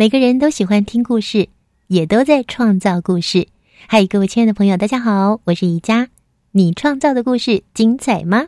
[0.00, 1.50] 每个人都喜欢听故事，
[1.86, 3.48] 也都在创造故事。
[3.86, 6.08] 嗨，各位亲爱的朋友，大家好，我是宜佳。
[6.52, 8.46] 你创造的故事精彩吗？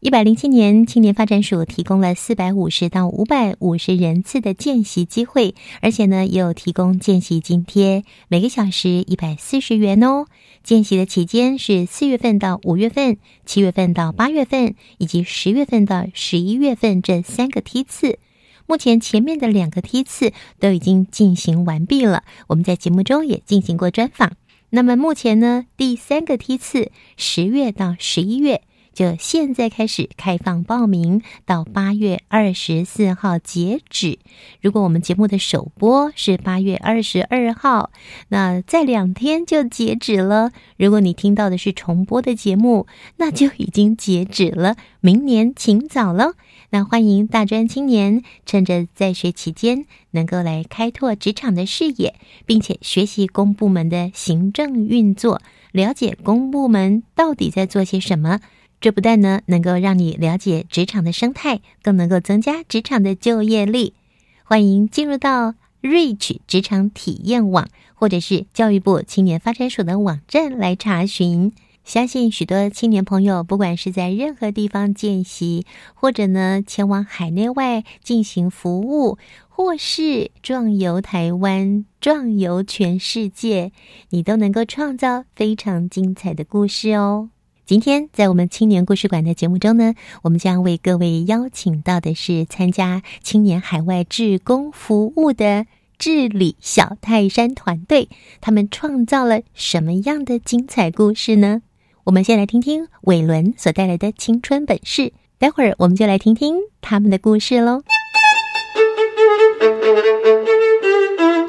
[0.00, 10.24] 一百零七年青年发展署提供了四百五十到五百五十人次的见习机会，而且呢，也有提供见习津贴，每个小时一百四十元哦。
[10.62, 18.18] 见习的期间是四月份到五月份、七月份到八月份以及十月份到十一月份这三个梯次。
[18.66, 24.32] 目前前面的两个梯次都已经进行完毕了，我们在节目中也进行过专访。
[24.70, 28.62] 那么目前呢，第三个梯次十月到十一月。
[28.94, 34.18] 就现在开始开放报名，到八月二十四号截止。
[34.62, 37.90] 如果我们节目的首播是八月二十二号，
[38.28, 40.52] 那再两天就截止了。
[40.76, 42.86] 如果你听到的是重播的节目，
[43.16, 44.76] 那就已经截止了。
[45.00, 46.34] 明年请早了。
[46.70, 52.14] 那欢迎大专青年趁着在学期间，能够来开拓职场的视野，
[52.46, 55.42] 并且学习公部门的行政运作，
[55.72, 58.40] 了解公部门到底在做些什么。
[58.84, 63.94] 这不但呢能够让你了解职场的生态，更能够增加职场的就业力。
[64.42, 71.54] 欢迎进入到 Reach 职场体验网，或者是教育部青年发展署的网站来查询。
[71.82, 75.64] 相信许多青年朋友，不管是在任何地方见习，
[75.94, 79.16] 或者呢前往海内外进行服务，
[79.48, 83.72] 或是壮游台湾、壮游全世界，
[84.10, 87.30] 你都能够创造非常精彩的故事哦。
[87.66, 95.64] 今天在我们青年故事馆的节目中呢，我们将为各位邀请到的是参加青年海外志工服务的
[95.96, 98.10] 治理小泰山团队，
[98.42, 101.62] 他们创造了什么样的精彩故事呢？
[102.04, 107.82] 我们先来听听伟伦所带来的青春本事，待会儿我们就来听听他们的故事喽。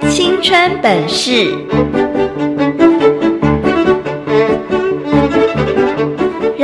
[0.09, 1.53] 青春本事。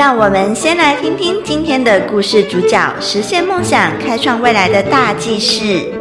[0.01, 5.91] 让我们先来听听今天的故事主角实现梦想、开创未来的大记事。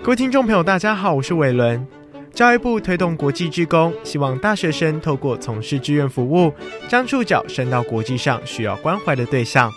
[0.00, 1.84] 各位听众朋友，大家好，我是伟伦。
[2.32, 6.52] 教育部推动国际志工，希望大学生透过从事志愿服务，
[6.88, 9.68] 将触角伸到国际上需要关怀的对象。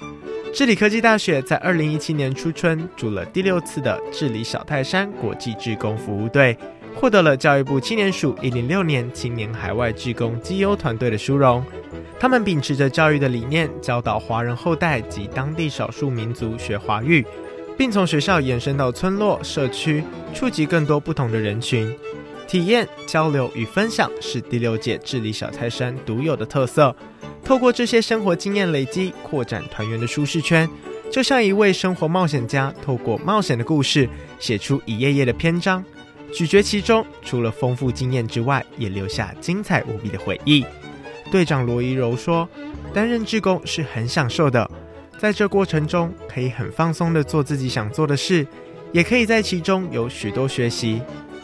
[0.54, 6.56] 治理科技大学在二零一七年初春组了第六次的治理小泰山国际志工服务队。
[6.96, 11.64] 获得了教育部青年署一零六年青年海外志工绩优团队的殊荣。
[12.20, 17.26] 他们秉持着教育的理念，教导华人后代及当地少数民族学华语，
[17.78, 20.02] 并从学校延伸到村落、社区，
[20.34, 21.94] 触及更多不同的人群。
[22.48, 26.96] 体验、交流与分享是第六届治理小泰山独有的特色。
[27.44, 30.70] 透过这些生活经验累积，扩展团员的舒适圈，
[31.12, 34.08] 就像一位生活冒险家，透过冒险的故事，
[34.40, 35.84] 写出一页页的篇章。
[36.34, 40.66] 咀嚼其中，除了丰富经验之外，也留下精彩无比的回忆。
[41.32, 42.50] 队长罗怡柔说
[42.92, 44.70] ：“担任志工是很享受的，
[45.20, 48.48] 在这过程中可以很放松的做自己想做的事，
[48.92, 51.02] 也可以在其中有许多学习。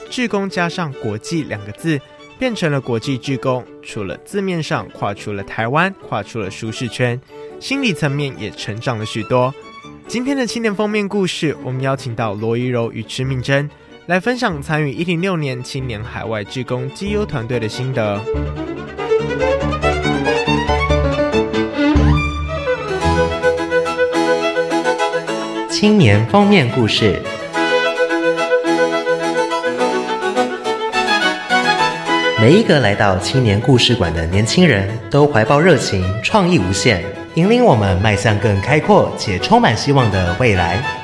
[0.10, 2.00] 志工加上国际两个字，
[2.40, 3.64] 变成了国际志工。
[3.84, 7.20] 除了字面上跨出了台湾，跨出了舒适圈，
[7.60, 9.54] 心理层面也成长了许多。
[10.08, 13.70] 今天的青年封面故事，我们邀请到罗怡柔与池敏珍。”
[14.10, 18.20] 来分享参与一零六年青年海外志工绩优团队的心得。
[25.70, 27.22] 青年封面故事。
[32.42, 37.04] 每一个来到青年故事馆的年轻人都怀抱热情，创意无限，
[37.36, 40.99] 引领我们迈向更开阔且充满希望的未来。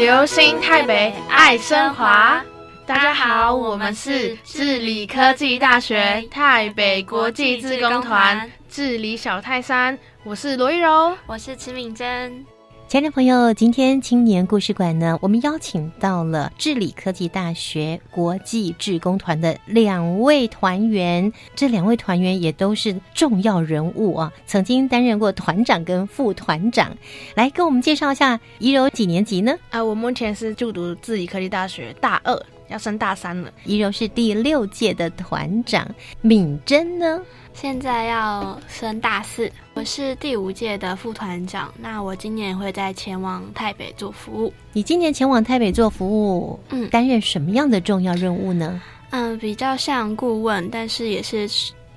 [0.00, 2.42] 流星台北爱升华。
[2.86, 12.46] 大家好，我们是治理科技大学台北国际志工团治理小泰山，我是罗玉柔，我是池敏珍。
[12.90, 26.90] 亲爱的朋友，今天青年故事馆呢，我们邀请到了治理科技大学国际志工团的两位团员，这两位团员也都是重要人物啊，曾经担任过团长跟副团长。
[27.36, 29.54] 来跟我们介绍一下，怡柔几年级呢？
[29.70, 33.52] 啊，我目前是就读治理科技大学大二，要升大三了。
[33.64, 35.88] 怡柔是第六届的团长，
[36.22, 37.22] 敏珍呢？
[37.52, 41.72] 现在要升大四，我是第五届的副团长。
[41.78, 44.52] 那我今年会在前往台北做服务。
[44.72, 48.80] 你今年前往台北做服务，嗯，担任什么样的重要任务呢？
[49.10, 51.48] 嗯，比较像顾问，但是也是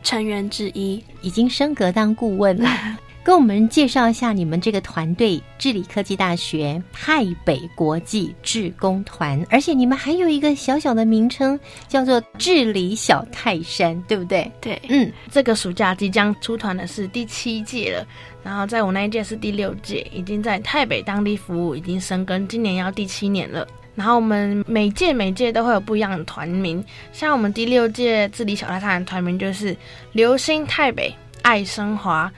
[0.01, 2.69] 成员之一，已经升格当顾问了。
[3.23, 14.51] 跟我们介绍一下你们这个团队——治理科技大学台北国际志工团，而且你们还有一个小小的名称，叫做“治理小泰山”，对不对？
[14.59, 18.05] 对，嗯，这个暑假即将出团的是第七届了，
[18.43, 23.65] 然后在我那一届是第六届，已经在台北当地服务，已经生根，今年要第七年了。
[23.95, 26.83] 然后我们每届每届都会有不一样的团名，
[27.13, 29.73] 像我们第六届治理小泰山的团名就是
[30.11, 32.29] “流星泰北爱升华”。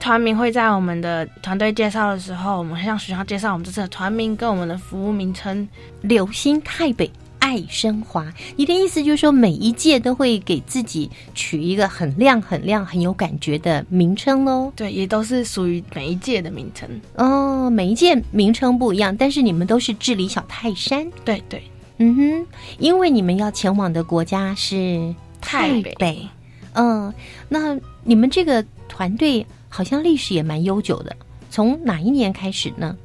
[0.00, 5.68] 团名会在我们的团队介绍的时候，我们会向学校介绍我们这次的团名跟我们的服务名称
[6.00, 7.10] “流星太北
[7.40, 8.32] 爱升华”。
[8.56, 14.72] 你的意思就是说，每一届都会给自己取一个很亮、很亮、很有感觉的名称喽？
[14.76, 17.68] 对，也都是属于每一届的名称哦。
[17.68, 21.06] 每一届名称不一样，但是你们都是治理小泰山。
[21.24, 21.62] 对对，
[21.98, 22.46] 嗯哼，
[22.78, 26.26] 因为你们要前往的国家是台北。
[26.74, 27.12] 嗯，
[27.48, 29.44] 那你们这个团队。
[29.68, 31.16] 好像历史也蛮悠久的，
[31.50, 32.96] 从哪一年开始呢？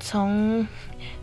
[0.00, 0.66] 从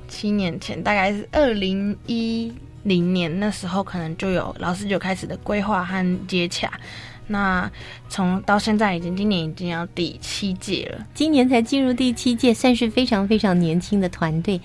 [0.08, 2.54] 七年前，大概是二零一
[2.84, 6.72] 零年那时候，可能就有老师就开始的规划和接洽。
[7.28, 7.72] 那
[8.08, 14.62] 从到现在，已经今年已经要第七届了，今年才进入第七届，算是非常非常年轻的团队。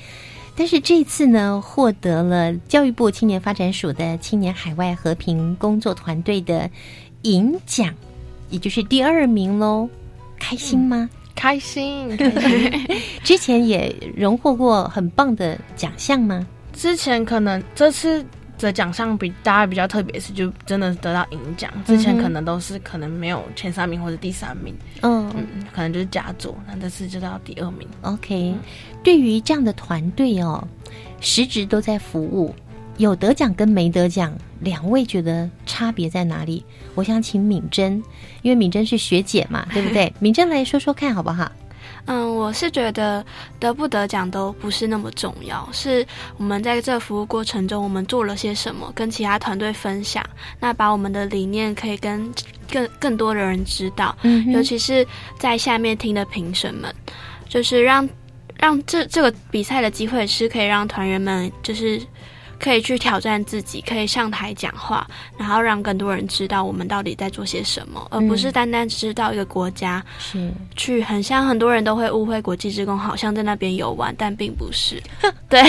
[0.55, 6.69] 但是这次呢，获得了教育部青年发展署的青年海外和平工作团队的
[7.23, 7.95] 银奖。
[8.51, 9.89] 也就是第二名喽，
[10.39, 11.09] 开心吗？
[11.35, 12.89] 开心，开心。
[13.25, 16.47] 之前也荣获过很棒的奖项吗？
[16.73, 18.25] 之前可能这次
[18.59, 21.73] 的奖项比大家比较特别，是就真的得到银奖。
[21.87, 25.33] 之前可能都是可能没有前三名或者第三名，嗯，
[25.73, 26.55] 可能就是佳作。
[26.67, 27.89] 那这次就到第二名。
[28.03, 28.55] OK，
[29.03, 30.63] 对于这样的团队哦，
[31.21, 32.55] 时值都在服务。
[33.01, 36.63] 有得奖跟没得奖，两位觉得差别在哪里？
[36.95, 38.03] 我想请敏珍，
[38.43, 40.13] 因为敏珍是学姐嘛， 对不对？
[40.19, 41.51] 敏珍来说说看好不好？
[42.05, 43.25] 嗯，我是觉得
[43.59, 46.07] 得不得奖都不是那么重要，是
[46.37, 50.23] 我们在这服务过程中我们做了些什么，跟其他团队分享，
[50.59, 52.31] 那把我们的理念可以跟
[52.71, 54.15] 更更多的人知道，
[54.53, 55.07] 尤其是
[55.39, 56.95] 在下面听的评审们，
[57.49, 58.07] 就是让
[58.59, 61.99] 让这这个比赛的机会是可以让团员们就是。
[62.61, 65.07] 可以去挑战自己，可以上台讲话，
[65.39, 70.05] 然后让更多人知道我们到底在做些什么，而不是单单知道一个国家。
[70.19, 75.03] 是去很像很多人都会误会国际职工好像在那边游玩，但并不是。
[75.49, 75.61] 对，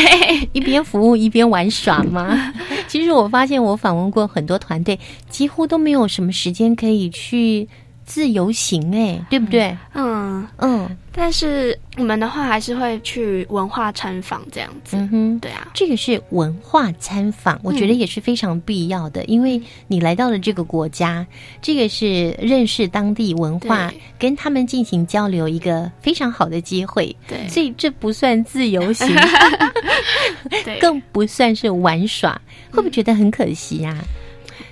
[0.51, 2.53] 一边服务一边玩耍吗？
[2.87, 7.67] 其实我发现我访问过很多团队，几乎都没有什么时间可以去。
[8.05, 9.75] 自由行哎，对不对？
[9.93, 14.97] 嗯嗯，但是我们的话还是会去文化参访这样子。
[14.97, 21.25] 嗯哼，对啊，这个是文化参访，我觉得也是非常必要的，因为你来到了这个国家，
[21.61, 27.15] 这个是认识当地文化，跟他们进行交流一个非常好的机会。
[27.27, 29.07] 对，所以这不算自由行，
[30.81, 32.33] 更不算是玩耍，
[32.71, 33.95] 会不会觉得很可惜呀？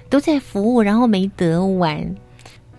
[0.09, 2.03] 都在服务，然后没得玩。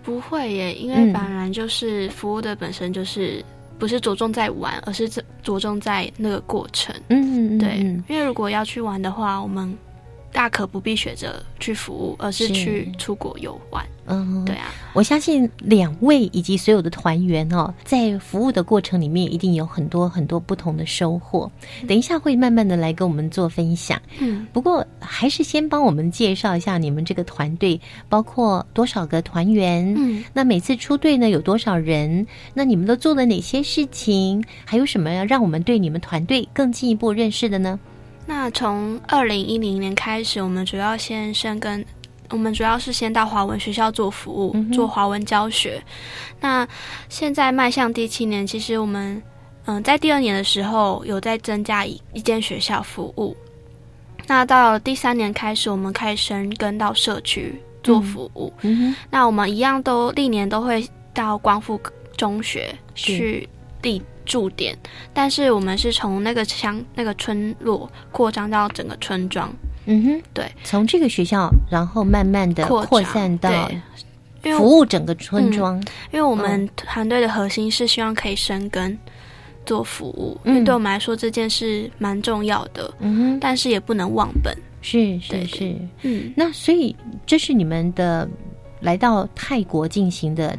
[0.03, 3.43] 不会耶，因为本来就是服务的本身就是
[3.77, 5.07] 不是着重在玩，而是
[5.43, 6.95] 着重在那个过程。
[7.09, 7.77] 嗯，对。
[8.07, 9.75] 因为如果要去玩的话，我们
[10.31, 13.85] 大可不必选择去服务，而是是去出国游玩。
[14.07, 21.49] 嗯，对啊，我相信两位以及所有的团员哦，在服务的过程里面，一定有很多很多不同的收获。
[21.87, 24.01] 等一下会慢慢的来跟我们做分享。
[24.19, 32.25] 嗯，不过还是先帮我们介绍一下你们这个团队，包括多少个团员，嗯，那每次出队呢有多少人？
[32.53, 34.43] 那你们都做了哪些事情？
[34.65, 37.79] 还有什么要让我们对你们团队更进一步认识的呢？
[38.33, 41.83] 那从二零一零年开始，我们主要先深耕，
[42.29, 45.83] 我们主要是先到华文学校做服务，嗯做华文教学。
[46.39, 46.65] 那
[47.09, 49.21] 现在迈向第七年，其实我们
[49.65, 53.35] 嗯、在第二年的时候有在增加一一间学校服务。
[54.27, 58.51] 那到了第三年开始，我们开始深耕到社区做服务。
[59.09, 61.77] 那我们一样都历年都会到光复
[62.15, 63.47] 中学去
[63.81, 64.77] 立驻点，
[65.13, 69.53] 但是我们是从那个乡那个村落扩张到整个村庄，
[69.85, 73.69] 嗯哼，对，从这个学校，然后慢慢的扩散到
[74.57, 75.77] 服务整个村庄。
[76.11, 78.97] 因为我们团队的核心是希望可以生根
[79.65, 80.53] 做服务，嗯。
[80.53, 84.55] 因为对我们来说这件事蛮重要的，嗯哼，但是也不能忘本。
[84.81, 85.75] 是是是。
[86.01, 88.27] 嗯，那所以这是你们的
[88.79, 90.57] 来到泰国进行的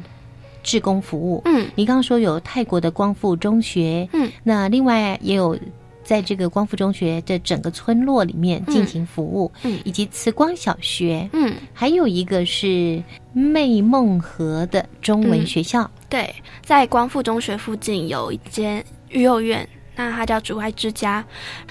[0.62, 1.42] 志工服务。
[1.44, 5.58] 嗯你刚刚说有泰国的光复中学，嗯，那另外也有
[6.02, 13.02] 在这个光复中学的整个村落里面进行服务，嗯以及慈光小学，嗯，还有一个是
[13.32, 15.88] 魅梦河的中文嗯学校。
[16.08, 19.66] 对，在光复中学附近有一间育幼院。
[19.94, 21.24] 那他叫主爱之家，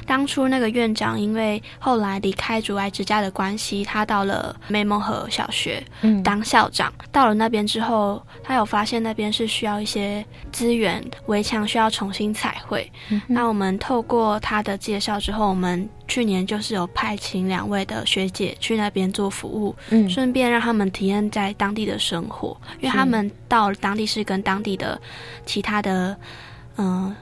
[0.05, 6.93] 当初那个院长因为后来离开主爱之家的关系，他到了梅蒙河小学嗯，当校长。
[7.11, 12.89] 到了那边之后，他有发现那边是需要一些资源，围墙需要重新彩绘。
[13.09, 24.99] 嗯那我们透过他的介绍之后，我们去年就是有派请两位的学姐去那边做服务，嗯顺便让他们体验在当地的生活，因为他们到了当地是跟当地的
[25.45, 26.15] 其他的
[26.77, 27.15] 嗯、呃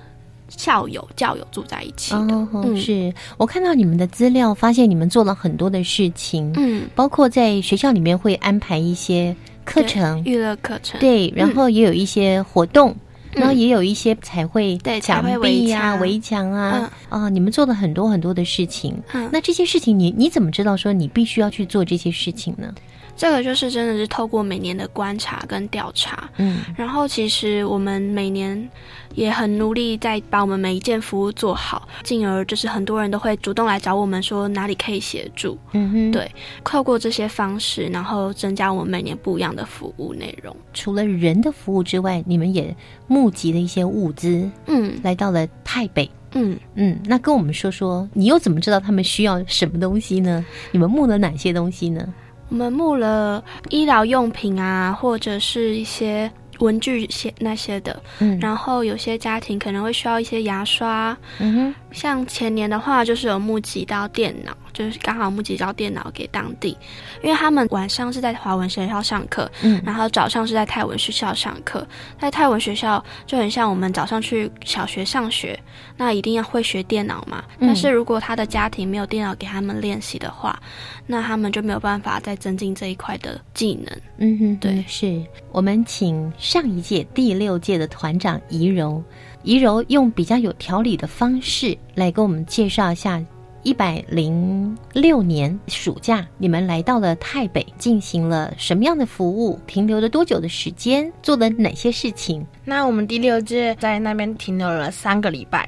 [0.49, 2.33] 校友教友住在一起的。
[2.33, 2.77] 哦，嗯。
[2.77, 13.41] 是我看到你们的资料，发现你们做了很多的事情，嗯，包括在学校里面会安排一些课程，娱乐课程，对，然后也有一些活动，嗯。
[13.41, 16.51] 然后也有一些彩绘对墙壁呀、围墙。
[16.51, 18.95] 啊，啊，你们做了很多很多的事情。
[19.13, 22.73] 嗯，那这些事情你你怎么知道说你必须要去做这些事情呢？
[23.19, 28.69] 这个就是真的是透过每年的观察跟调查，嗯然后其实我们每年
[29.13, 35.57] 也很努力在把我们每一件服务做好，进而就是很多人都会主动来找我们说哪里可以协助。
[35.73, 36.31] 嗯哼，对
[36.63, 40.55] 透过这些方式，然后增加我们每年不一样的服务内容。
[40.73, 42.73] 除了人的服务之外，你们也
[43.07, 46.09] 募集了一些物资，嗯来到了台北。
[46.31, 50.45] 嗯，嗯，那跟我们说说，你又怎么知道他们需要什么东西呢？
[50.71, 52.07] 你们募了哪些东西呢？
[52.49, 56.29] 我们募了医疗用品啊，或者是一些
[56.59, 58.37] 文具些那些的，嗯。
[58.39, 66.77] 然后有些家庭可能会需要一些牙刷，嗯哼，像前年的话，就是有募集到电脑，就是刚好募集到电脑给当地，
[67.23, 71.87] 因为他们晚上是在华文学校上课，嗯然后早上是在泰文学校上课。
[72.19, 75.59] 在泰文学校就很像我们早上去小学上学，
[75.97, 77.43] 那一定要会学电脑嘛。
[77.59, 80.59] 嗯但是如果他的家庭没有电脑给他们练习的话，
[81.05, 83.97] 那他们就没有办法再增进这一块的技能。
[84.17, 85.21] 嗯哼，对是
[85.51, 89.03] 我们请上一届第六届的团长怡柔，
[89.43, 93.21] 怡柔用比较有条理的方式来给我们介绍一下。
[93.63, 99.59] 一百零六年暑假，你们来到了台北，进行了什么样的服务？
[99.67, 101.11] 停留了多久的时间？
[101.21, 102.45] 做了哪些事情？
[102.63, 105.67] 那我们第六届在那边停留了三个礼拜，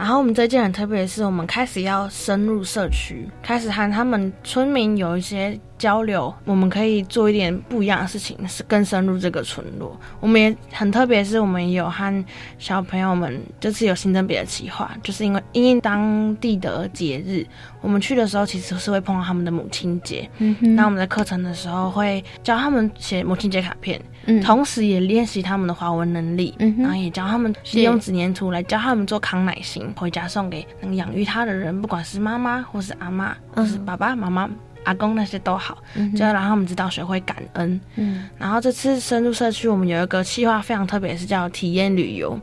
[0.00, 9.94] 然后我们这届很特别的是，我们开始要深入社区，开始和他们村民有一些交流，我们可以做一点不一样的事情，是更深入这个村落。
[10.18, 12.24] 我们也很特别，是我们也有和
[12.58, 17.46] 小朋友们这次有新增别的企划，就是因为因应当地的节日，
[17.82, 20.74] 我们去的时候其实是会碰到他们的母亲节，嗯哼。
[20.74, 24.40] 那我们在课程的时候会教他们写母亲节卡片，嗯。
[24.40, 26.82] 同时也练习他们的华文能力，嗯哼。
[26.84, 34.48] 然后也教他们利用纸粘土来教他们做康乃馨，回家送给能养育他的人，不管是妈妈或是阿妈，或是爸爸妈妈。
[34.84, 37.78] 阿公那些都好，嗯就要让他们知道学会感恩。
[37.96, 42.40] 嗯然后这次深入社区，我们有一个计划非常特别，是叫体验旅游。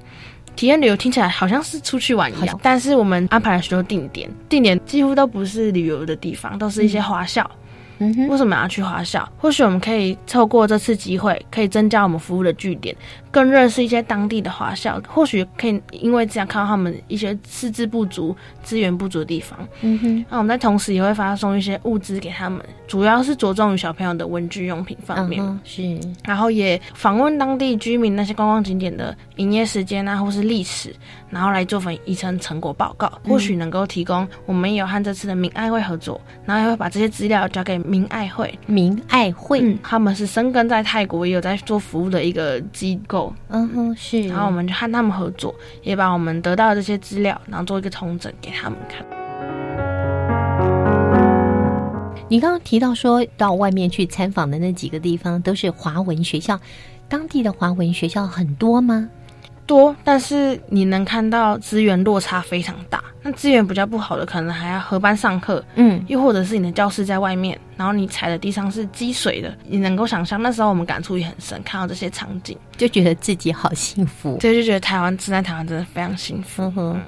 [0.56, 7.50] 体验旅游听起来好像是出去玩一样，但是我们安排了许多定点，定点几乎都不是旅游的地方，都是一些华校。
[7.98, 9.28] 嗯哼，为什么要去华校？
[9.40, 12.96] 或许我们可以透过这次机会，可以增加我们服务的据点，
[13.38, 19.60] 更认识一些当地的华校，或许可以因为这样看到他们一些师资不足、资源不足的地方。
[19.82, 25.40] 嗯哼，那我们在同时也会发送一些物资给他们，主要是着重于小朋友的文具用品方面。
[25.44, 30.92] 嗯是，然后也访问当地居民那些观光景点的营业时间啊，或是历史，
[31.30, 38.52] 然后来做份一成成果报告，或许能够提供我们也有和这次的民爱会合作，然后也会把这些资料交给民爱会。
[38.66, 43.27] 民爱会，嗯，他们是生根在泰国，也有在做服务的一个机构。
[43.50, 44.28] 嗯哼，是。
[44.28, 45.54] 然后我们就和他们合作，
[45.84, 49.06] 也把我们得到的这些资料，然后做一个重整给他们看。
[52.30, 56.60] 你刚刚提到说到外面去参访的那几个地方都是华文学校，
[57.08, 59.10] 当地的华文学校很多吗？
[59.68, 63.04] 多，但是你能看到资源落差非常大。
[63.22, 69.54] 那资源比较不好的，可能还要合班上课，嗯，又或者是你的教室在外面，然后你踩的地上是积水的。
[69.68, 76.64] 你能够想象那时候我们感触也很深，看到这些场景，就觉得自己好幸福，所以就觉得台湾生在台湾真的非常幸福。
[76.64, 77.02] 嗯哼，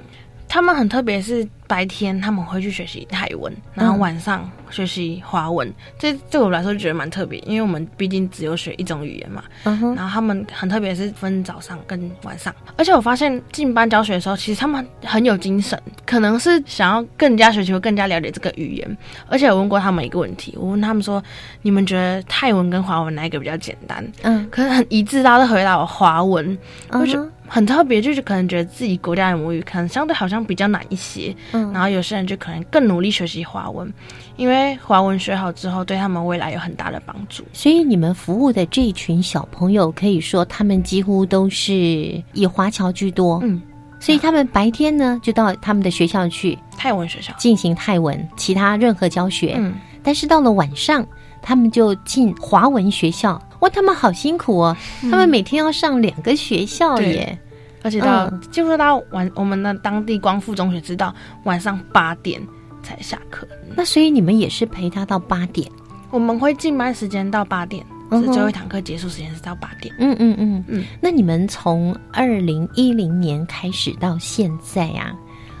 [0.50, 5.72] 他们很特别，是白天他们会去学习泰文，然后晚上学习华文。
[5.96, 9.44] 这对我来说就觉得蛮特别，因为我们毕竟只有学一种语言嘛。
[9.62, 12.52] 嗯哼，然后他们很特别，是分早上跟晚上。
[12.76, 18.98] 而且我发现进班教学的时候，其实他们很有精神，可能是想要更加学习，会更加了解这个语言。
[19.28, 21.22] 而且我问过他们一个问题，我问他们说
[21.62, 26.44] ：“你们觉得泰文跟华文哪一个比较简单？”嗯，可是很一致，大家都回答我华文。
[26.90, 31.34] 嗯我觉得很特别，就是可能觉得自己国家的母语可能相对好像比较难一些。
[31.50, 33.92] 嗯然后有些人就可能更努力学习华文，
[34.36, 37.42] 因为华文学好之后，对他们未来有很大的帮助。
[37.52, 43.40] 所以你们服务的这一群小朋友，可以说他们几乎都是以华侨居多。
[43.42, 43.60] 嗯，
[43.98, 49.56] 所以他们白天呢就到他们的学校去泰文学校，进行泰文，其他任何教学。
[49.58, 51.04] 嗯，但是到了晚上，
[51.42, 53.42] 他们就进华文学校。
[53.60, 54.76] 哇，他们好辛苦哦！
[55.02, 57.38] 他们每天要上两个学校对耶。
[57.82, 61.14] 而且到、嗯几乎到晚，我们的当地光复中学直到
[61.44, 62.40] 晚上八点
[62.82, 63.48] 才下课。
[63.74, 65.66] 那所以你们也是陪他到八点。
[66.10, 69.94] 我们会进班时间到八点，嗯哼是最后一堂课结束时间是到八点。
[69.98, 75.14] 嗯嗯嗯嗯，那你们从二零一零年开始到现在啊，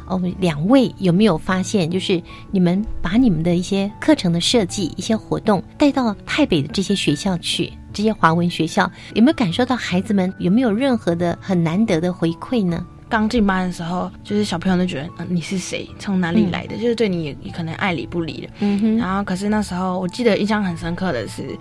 [0.06, 12.84] 哦，两位有没有发现，就是你们把你们的一些课程的设计、一些活动带到台北的这些学校去，这些华文学校，有没有感受到孩子们有没有任何的很难得的回馈呢？
[13.08, 18.48] 刚进班的时候，就是小朋友都觉得，嗯、你是谁，从哪里来的，就是对你可能爱理不理的。
[18.60, 21.58] 嗯哼，然后，可是那时候我记得印象很深刻的是，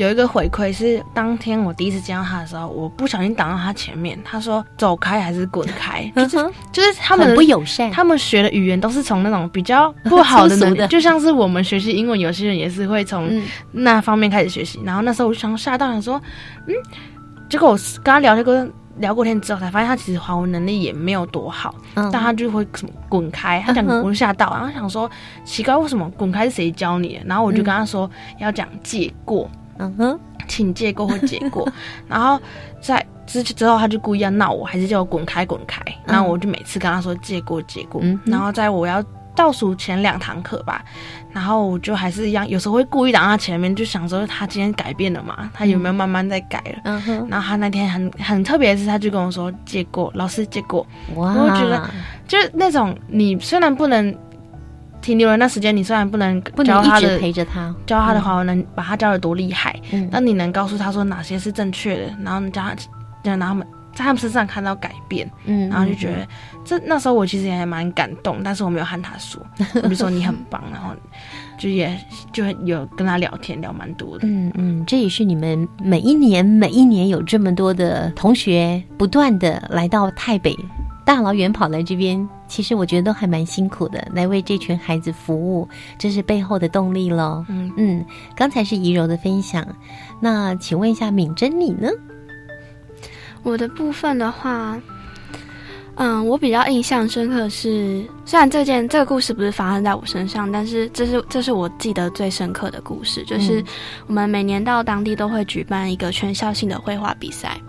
[0.00, 10.56] 有一个回馈是当天我第一次见到他的时候，我不小心挡到他前面，他说走开还是滚开，就是就是他们不友善，他们学的语言都是从那种比较不好的
[10.88, 13.44] 就像是我们学习英文，有些人也是会从嗯。
[13.72, 14.80] 那方面开始学习。
[14.84, 16.18] 然后那时候我就想吓到，想说，
[16.66, 16.74] 嗯，
[17.50, 22.08] 结果我跟他聊天过聊过天之后，才发现他其实华文能力也没有多好，嗯。
[22.10, 25.10] 但他就会什么滚开，他讲我就吓到，然后想说
[25.44, 27.24] 奇怪，为什么滚开是谁教你的？
[27.26, 29.48] 然后我就跟他说、要讲借过，
[29.80, 31.66] 嗯哼，请借过或借过，
[32.06, 32.38] 然后
[32.80, 39.02] 在之之后他就故意要闹我，还是叫我滚开滚开，然后我就每次跟他说借过借过，嗯然后在我要
[39.34, 40.84] 倒数前两堂课吧，
[41.32, 46.80] 然后我就还是一样，有时候会故意挡他前面，就想说他今天改变了嘛，他有没有慢慢在改了？
[46.84, 51.88] 嗯哼，然后他那天很很特别的是，他就跟我说借过，老师借过，哇，我觉得
[52.26, 54.14] 就是那种你虽然不能
[55.00, 60.08] 停留了那时间，你虽然不能不能一直教他的陪着他，教他的华文能把他教的多厉害，嗯。
[60.10, 62.74] 那你能告诉他说哪些是正确的，然后你教他，
[63.22, 66.26] 让他们在他们身上看到改变，嗯，然后就觉得
[66.64, 69.44] 这那时候我其实也还蛮感动，但是我没有和他说，
[69.82, 70.94] 我就说你很棒，然后
[71.58, 71.98] 就也
[72.32, 74.28] 就有跟他聊天聊蛮多的。
[74.28, 80.56] 嗯嗯，这也是你们每一年每一年有这么多的同学不断的来到台北，
[81.10, 85.68] 大老远跑来这边，其实我觉得都还蛮辛苦的，来为这群孩子服务，
[85.98, 87.44] 这是背后的动力喽。
[87.48, 88.04] 嗯嗯，
[88.36, 89.66] 刚才是怡柔的分享，
[90.20, 91.88] 那请问一下敏珍你呢？
[93.42, 94.80] 我的部分的话，
[95.96, 103.64] 嗯，我比较印象深刻的是，虽然这件这个故事不是发生在我身上，但是这是这是我记得最深刻的故事，就是嗯
[104.06, 107.60] 我们每年到当地都会举办一个全校性的绘画比赛。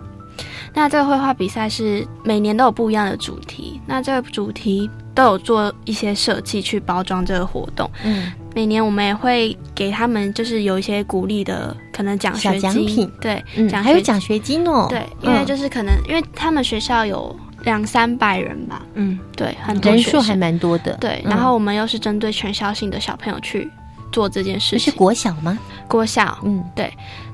[0.74, 7.90] 那这个绘画比赛是每年都有不一样的主题，那这个主题都有做一些设计去包装这个活动。
[8.04, 8.32] 嗯。
[8.54, 13.12] 每年我们也会给他们就是有一些鼓励的可能奖学金，奖品。
[13.18, 14.86] 对，嗯，奖还有奖学金哦。
[14.90, 15.46] 对，因为嗯。
[15.46, 20.92] 就是可能、因为他们学校有两三百人吧，嗯，对，很多人数还蛮多的。
[21.00, 21.30] 对，嗯。
[21.30, 23.70] 然后我们又是针对全校性的小朋友去
[24.10, 24.80] 做这件事情。
[24.80, 25.58] 是国小吗？
[25.88, 26.92] 国小，嗯，对，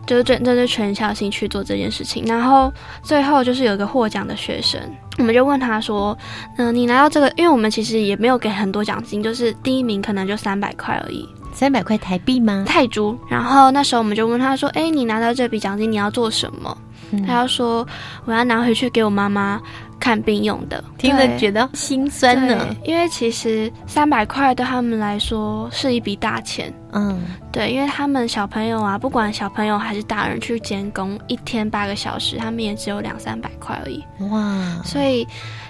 [0.08, 2.24] 就是真这是全校性去做这件事情。
[2.26, 4.80] 然后最后就是有一个获奖的学生，
[5.18, 6.16] 我们就问他说
[6.56, 12.64] ：“嗯、你拿到这个，因为我们其实也没有给很多奖金，就是第一名可能就三百块而已，三百块台币吗？
[12.66, 13.16] 泰铢。
[13.28, 16.76] 然后那时候我们就问他说：“哎，你拿到这笔奖金你要做什么？”
[17.10, 17.86] 嗯他要说
[18.26, 19.60] ：“我要拿回去给我妈妈
[19.98, 22.74] 看病用的。”听得觉得心酸呢。
[22.84, 26.72] 因为其实三百块对他们来说是一笔大钱。
[26.92, 27.20] 嗯，
[27.52, 34.02] 对，因为他们小朋友啊，不管小朋友还是大人去监工，一天八个小时，他们也只有两三百块而已。
[34.30, 35.26] 哇，所以，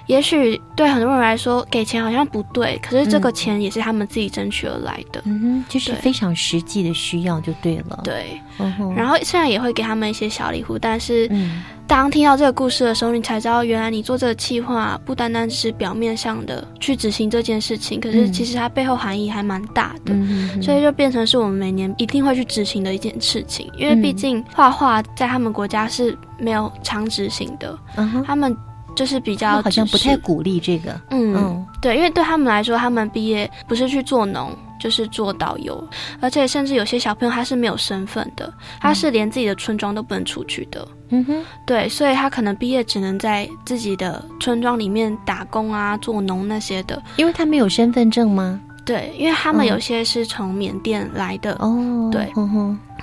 [0.09, 5.23] 也许对很多人来说，给钱好像不对，可是这个钱也是他们自己争取而来的。
[5.27, 20.15] 嗯哼，就是非常实际的需要就对了。，对，嗯，然后虽然也会给他们一些小礼物，但是嗯，当听到这个故事的时候，你才知道，原来你做这个计划不单单只是表面上的去执行这件事情，可是嗯其实它背后含义还蛮大的。
[20.15, 28.57] 嗯，所以就变成是我们每年一定会去执行的一件事情，因为嗯毕竟画画在他们国家是没有常执行的，嗯哼，他们
[28.99, 31.01] 就是比较好像不太鼓励这个。
[31.11, 35.89] 嗯嗯对，因为对他们来说，他们毕业不是去做农，就是做导游，
[36.21, 40.89] 而且甚至有些小朋友他是没有身份的，他是连自己的村庄都不能出去的。
[41.11, 47.01] 嗯哼，对，所以他可能毕业只能在自己的村庄里面打工啊、做农那些的。
[47.15, 48.61] 因为他没有身份证吗？
[48.85, 52.33] 对，因为他们嗯有些是从缅甸来的，哦，对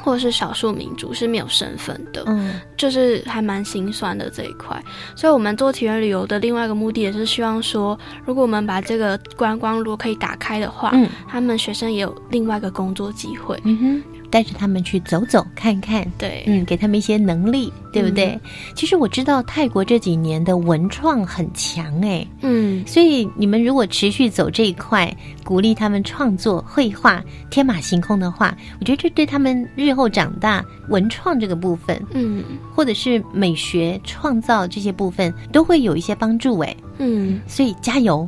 [0.05, 2.23] 或者是少数民族是没有身份的。
[2.27, 4.79] 嗯就是还蛮心酸的这一块，
[5.15, 13.59] 所以我们做体验旅游的另外一个目的也是希望说，如果我们把这个观光路可以打开的话，嗯他们学生也有另外一个工作机会。
[13.63, 16.05] 嗯哼，带着他们去走走看看。
[16.17, 18.39] 对，嗯，给他们一些能力，对不对？
[18.75, 36.75] 其实我知道泰国这几年的文创很强哎，嗯所以你们如果持续走这一块，鼓励他们创作、绘画、天马行空的话，我觉得这对他们日后长大文创这个部分，嗯或者是美学创造这些部分，都会有一些帮助哎。
[36.97, 38.27] 嗯所以加油！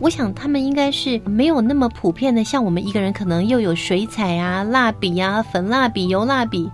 [0.00, 6.70] 我想他们应该是没有那么普遍的，像我们一个人可能又有水彩啊、蜡笔啊、粉蜡笔、油蜡笔，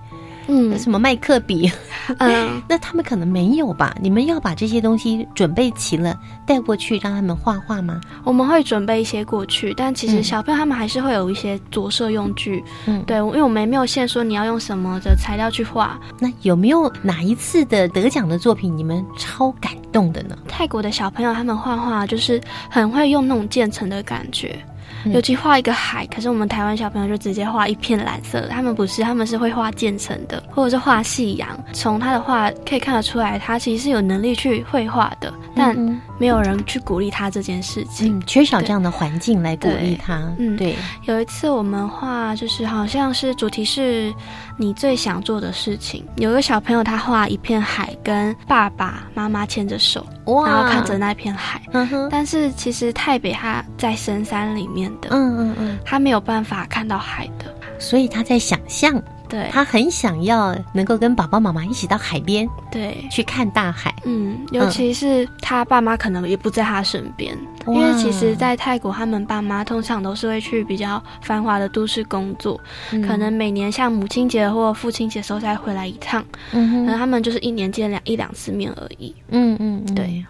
[0.46, 1.70] 嗯什么麦克笔，
[2.18, 3.94] 嗯， 那他们可能没有吧？
[4.00, 8.00] 你们要把这些东西准备齐了，带过去让他们画画吗？
[8.24, 12.62] 我们会准备一些过去，但其实嗯小朋友他们还是会有一些着色用具。
[12.86, 15.98] 嗯，对，因为我们也没有限说你要用什么的材料去画。
[16.18, 20.36] 那有没有哪一次的得奖的作品你们超感动的呢？
[20.48, 24.58] 泰国的小朋友他们画画就是很会用那种渐层的感觉。
[25.04, 31.48] 嗯尤其画一个海，可是我们台湾小朋友就直接画一片蓝色的，他们不是，他们是会画渐层的，或者是画夕阳。
[31.72, 38.18] 从他的画可以看得出来，他其实是有能力去绘画的，但嗯没有人去鼓励他这件事情。
[38.18, 40.22] 嗯，缺少这样的环境来鼓励他。
[40.38, 44.12] 嗯对，有一次我们画，就是好像是主题是
[44.56, 46.04] 你最想做的事情。
[46.16, 51.60] 有一个小朋友他画一片海，跟爸爸妈妈牵着手，哇然后看着那片海。
[51.72, 57.52] 嗯哼，但是其实台北它在深山里面的，嗯嗯嗯，它没有办法看到海的。
[57.78, 58.94] 所以他在想象，
[59.28, 63.06] 对，他很想要能够跟爸爸妈妈一起到海边对。
[63.10, 63.94] 去看大海。
[64.04, 72.60] 嗯，尤其是他爸妈可能也不在他身边，因为其实，在泰国，他们爸妈通常都是会去比较繁华的都市工作，
[72.92, 79.14] 嗯可能每年像母亲节或父亲节的时候才回来一趟，嗯哼可能他们就是一年见两一两次面而已。
[79.30, 80.24] 嗯嗯，嗯对，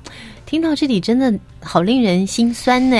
[0.46, 2.96] 听到这里真的好令人心酸呢，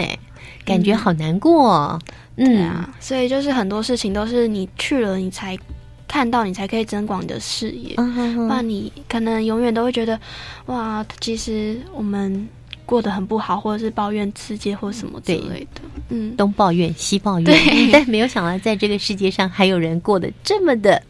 [0.65, 1.99] 感觉好难过、哦。
[2.03, 5.57] 嗯对啊，所以就是很多事情都是你去了，你才
[6.15, 8.47] 看到，你才可以增广你的视野，嗯哼哼。
[8.47, 10.17] 不然你可能永远都会觉得，
[10.67, 12.49] 哇，其实我们
[12.87, 15.81] 过得很不好，或者是抱怨世界或什么之类的。
[16.11, 17.59] 嗯，东抱怨西抱怨，
[17.93, 21.03] 但没有想到在这个世界上还有人过得这么的。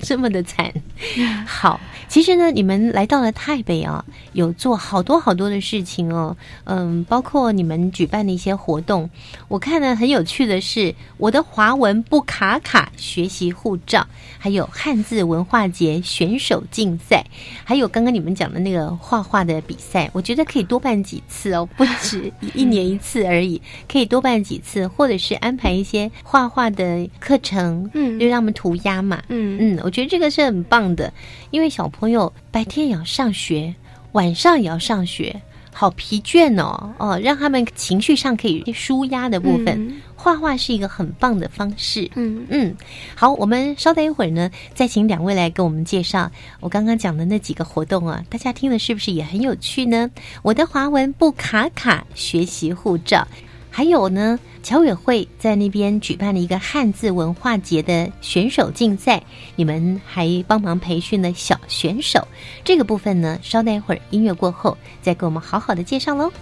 [0.00, 0.72] 这么的惨，
[1.46, 9.08] 好，其实呢，你们来到了台北啊，有做好多好多的事情哦，嗯，包括你们举办的一些活动，
[9.48, 14.06] 我看呢很有趣的是，我的华文不卡卡学习护照，
[14.38, 17.24] 还有汉字文化节选手竞赛，
[17.64, 28.18] 还有刚刚你们讲的那个画画的比赛，我觉得可以多办几次哦， 不止一年一次而已，可以多办几次，或者是安排一些画画的课程，嗯。
[28.18, 29.58] 就让他们涂鸦嘛，嗯。
[29.60, 31.12] 嗯，我觉得这个是很棒的，
[31.50, 33.74] 因为小朋友白天也要上学，
[34.12, 35.40] 晚上也要上学，
[35.72, 42.10] 好疲倦哦，哦，让他们情绪上可以舒压的部分，嗯画画是一个很棒的方式。
[42.16, 42.76] 嗯嗯，
[43.14, 50.10] 好，我们稍等一会儿呢，再请两位来给我们介绍我刚刚讲的那几个活动啊，大家听了是不是也很有趣呢？
[50.42, 53.26] 我的华文不卡卡学习护照。
[53.70, 59.22] 还有呢，侨委会在那边举办了一个汉字文化节的选手竞赛，
[59.56, 62.26] 你们还帮忙培训了小选手。
[62.64, 66.32] 这个部分呢，稍待一会儿音乐过后再给我们好好的介绍喽。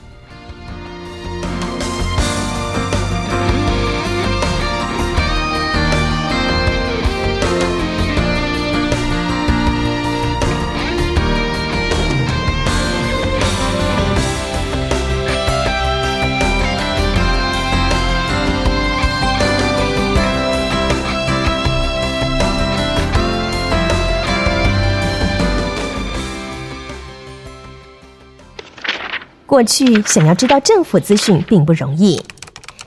[29.46, 32.20] 过去想要知道政府资讯并不容易，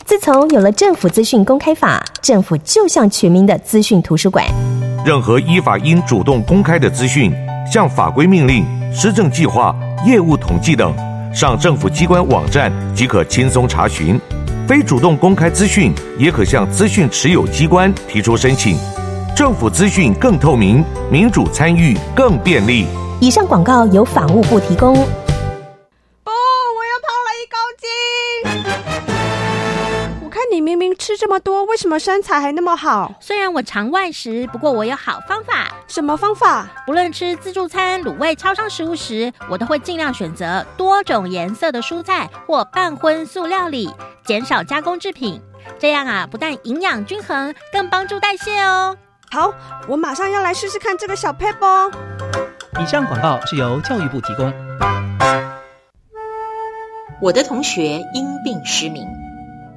[0.04, 4.46] 自从有了政府资讯公开法，政府就像全民的资讯图书馆。
[5.06, 7.34] 任何依法应主动公开的资讯，
[7.72, 9.74] 像法规命令、施政计划、
[10.06, 10.94] 业务统计等，
[11.34, 14.20] 上政府机关网站即可轻松查询。
[14.68, 18.78] 非主动公开资讯，也可向资讯持有机关提出申请。
[19.34, 22.86] 政府资讯更透明，民主参与更便利。
[23.22, 25.08] 以上广告由法务部提供。
[31.00, 33.16] 吃这么多，为什么身材还那么好？
[33.22, 35.70] 虽然我常外食，不过我有好方法。
[35.88, 36.68] 什么方法？
[36.86, 43.90] 不论吃自助餐、卤味、超商食物时，我都会尽量选择多种颜色的蔬菜或半荤素料理，
[44.26, 45.42] 减少加工制品。
[45.80, 48.96] 这样啊，不但营养均衡，更帮助代谢哦。
[49.32, 49.54] 好，
[49.88, 51.92] 我马上要来试试看这个小 paper。
[52.80, 54.54] 以上广告是由教育部提供。
[57.22, 59.08] 我的同学因病失明。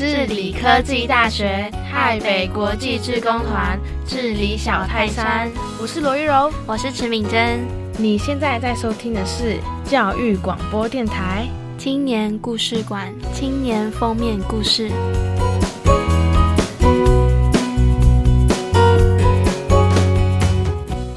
[0.00, 7.60] 治理科技大学台北国际志工团治理小泰山，我是罗玉柔，我是池敏珍。
[7.98, 14.90] 你现在在收听的是教育广播电台青年故事馆青年封面故事。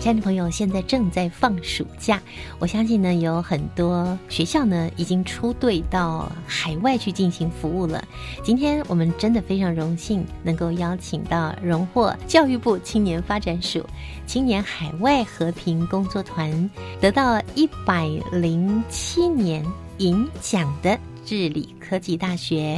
[0.04, 2.22] 亲爱的朋友，现在正在放暑假，
[2.60, 8.06] 我相信呢，有很多学校呢已经出队到海外去进行服务了。
[8.44, 13.82] 今天我们真的非常荣幸能够邀请到荣获教育部青年发展署
[14.28, 19.66] 青年海外和平工作团得到一百零七年
[20.00, 22.78] 银奖的治理科技大学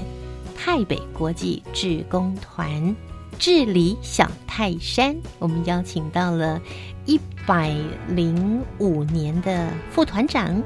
[0.55, 2.95] 台北国际志工团。
[3.38, 6.61] 治理小泰山，我们邀请到了
[7.05, 7.73] 一百
[8.09, 10.61] 零五年的副团长，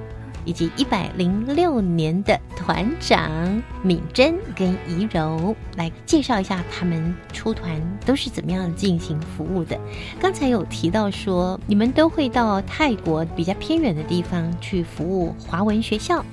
[0.46, 9.78] 以及一百零六年的团长敏珍跟怡柔来介绍一下他们出团都是怎么样进行服务的。
[10.20, 16.24] 刚才有提到说，你们都会到泰国比较偏远的地方去服务华文学校，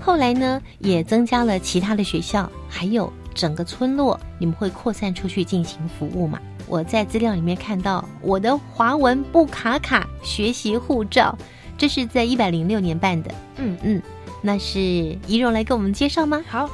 [0.00, 3.12] 后来呢也增加了其他的学校，还有。
[3.34, 6.38] 整个村落，你们会扩散出去进行服务吗？
[6.66, 11.36] 我在资料里面看到我的华文不卡卡学习护照，
[11.76, 13.34] 这是在一百零六年办的。
[13.56, 14.02] 嗯嗯，
[14.40, 16.42] 那是怡柔来给我们介绍吗？
[16.48, 16.68] 好，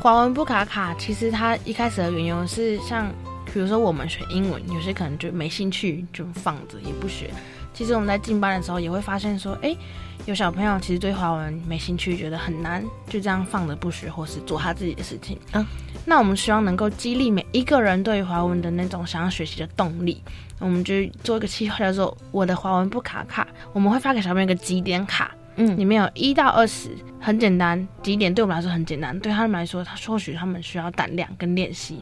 [0.00, 3.10] 华文不卡卡其实它一开始的缘由是像，
[3.52, 7.30] 比如说我们学英文，有些可能就没兴趣就放着也不学。
[7.72, 9.76] 其实我们在进班的时候也会发现说，哎。
[10.24, 15.66] 有小朋友其实对华文没兴趣，觉得很难，就这样放着不学，或是做他自己的事情嗯。
[16.04, 20.22] 那我们希望能够激励每一个人对华文的那种想要学习的动力。
[20.60, 23.44] 我们就做一个计划，叫做“我的华文不卡卡”。
[23.74, 27.84] 我们会发给小朋友一个几点卡，嗯，里面有一到二十，很简单。
[28.00, 32.00] 几点对我们来说很简单，对他们来说，他或许他们需要胆量跟练习，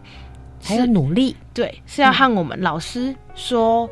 [0.63, 1.35] 还有努力。
[1.55, 3.89] 对，是要和我们老师说。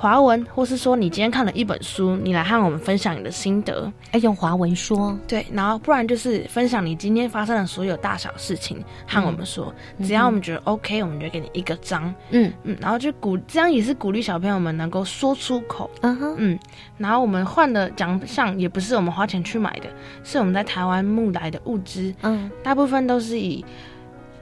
[0.00, 5.18] 华文，或是说你今天看了一本书，你来和我们分享你的心得，哎用华文说。
[5.26, 12.14] 对，然后不然就是分享你今天发生的所有大小事情和我们说，嗯只要我们觉得 OK，我们就给你一个章。
[12.30, 15.90] 嗯嗯，然后就鼓，这样也是鼓励小朋友们能够说出口。
[16.02, 16.58] 嗯哼，嗯，
[16.96, 19.88] 然后我们换的奖项也不是我们花钱去买的，
[20.22, 22.14] 是我们在台湾募来的物资。
[22.22, 23.64] 嗯，大部分都是以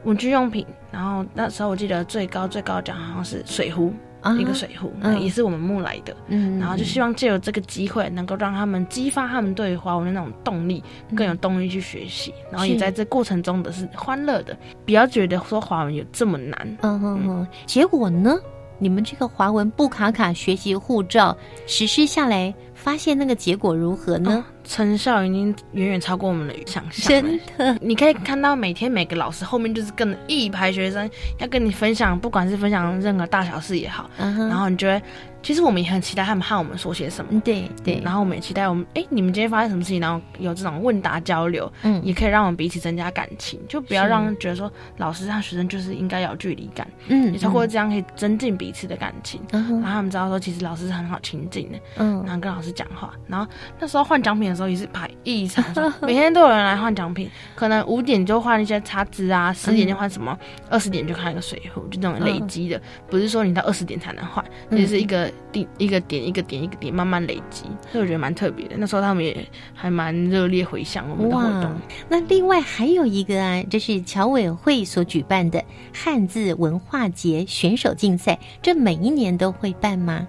[0.05, 3.91] 文具用品，然后那时候我记得最高最高奖好像是水壶。
[4.27, 5.21] 啊一个水壶，嗯。
[5.21, 10.83] 也是我们木来的，嗯然后就希望借由这个机会，能够让他们激发他们对华文的那种动力，
[11.15, 16.77] 更有动力去学习，然后也在这过程中的是欢乐的，不要觉得说华文有这么难。
[16.83, 18.37] 嗯哼哼，结果呢？
[18.79, 21.35] 你们这个华文布卡卡学习护照
[21.67, 22.55] 实施下来，
[22.87, 24.45] 发现那个结果如何呢？
[24.63, 27.09] 成效已经远远超过我们的想象。
[27.09, 35.03] 真的，你可以看到每天每个老师后面就是跟一排学生要跟你分享，不管是分享任何大小事也好，嗯然后你觉得
[35.47, 37.41] 其实我们也很期待他们和我们说些什么。
[37.43, 42.05] 对对，然后我们也期待我们，哎，你们今天发生什么事情，然后有这种问答交流，嗯。
[42.05, 49.81] 也可以让我们彼此增加感情，就不要让人觉得说老师和学生就是应该有距离感，嗯也透过这样可以增进彼此的感情，嗯。
[49.81, 52.25] 然后他们知道说其实老师是很好亲近的，嗯。
[52.27, 53.47] 然后跟老师讲话，然后
[53.79, 55.65] 那时候换奖品的时候也是排异常，
[56.03, 60.37] 每天都有人来换奖品，可能五点就换一些叉子啊，十点就换什么，
[60.69, 68.77] 二十点就看一个水壶，就那种累积的，不是说你到二十点才能换，嗯就是一个定一个点一个点一个点慢慢累积，所以我觉得蛮特别的。
[68.77, 71.71] 那时候他们也还蛮热烈回响我们的活动。
[72.09, 80.27] 那另外还有一个啊，这是侨委会所举办的汉字文化节选手竞赛，这每一年都会办吗？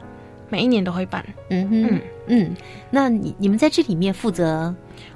[0.50, 1.26] 每一年都会办。
[1.50, 2.56] 嗯哼，嗯嗯，
[2.90, 4.74] 那你你们在这里面负责？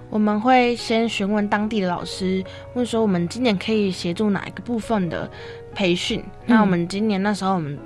[0.10, 5.32] 我们会先询问当地的老师，问说我们今年可以协助哪一个部分的
[5.74, 6.22] 培训。
[6.46, 7.80] 那我们今年那时候我们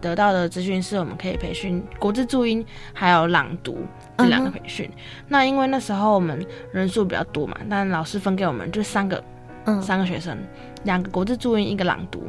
[0.00, 3.78] 得到的资讯是，我们可以培训国字注音还有朗读
[4.16, 4.90] 这两个培训。
[5.28, 9.22] 那因为那时候我们人数比较多嘛，但老师分给我们就三个，
[9.64, 10.36] 嗯三个学生，
[10.84, 12.24] 两个国字注音，一个朗读。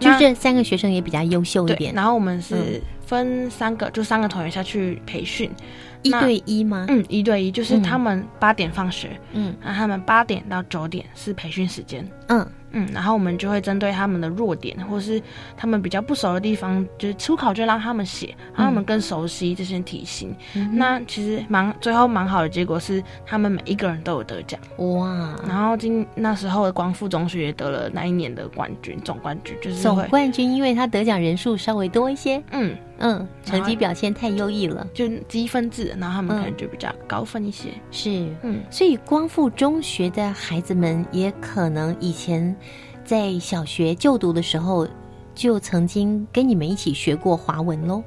[0.00, 1.94] 就是这三个学生也比较优秀一，点。
[1.94, 5.48] 然后我们是嗯分三个，就三个同学下去培训，
[6.02, 6.84] 一对一吗？
[6.88, 15.20] 嗯，一对一，就是嗯他们八点放学，嗯，那他们八点到九点是培训时间，嗯嗯，然后我们就会针对他们的弱点，或是
[15.56, 20.34] 他们比较不熟的地方，就是初考就让他们写，让他们更熟悉这些题型。
[20.54, 24.60] 嗯那其实蛮最后蛮好的结果是，他们每一个人都有得奖。
[24.78, 25.34] 哇！
[25.48, 37.70] 然后今那时候的光复中学也得了那一年的冠军，总冠军就是总冠军，因为他得奖人数稍微多一些，嗯嗯，成绩表现太优异了，就积分制，然后他们嗯可能就比较高分一些。
[37.90, 42.54] 是，嗯，所以光复中学的孩子们也可能以前
[43.04, 44.86] 在小学就读的时候，
[45.34, 48.02] 就曾经跟你们一起学过华文喽。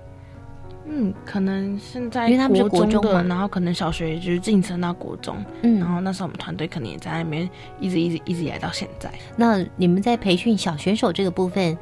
[0.89, 7.47] 嗯，可能现在因为他们是国中嘛然后可能小学就是晋升到国中，嗯然后那时候我们团队可能也在那边
[7.81, 9.11] 一直一直一直来到现在。
[9.35, 11.77] 那你们在培训小选手这个部分，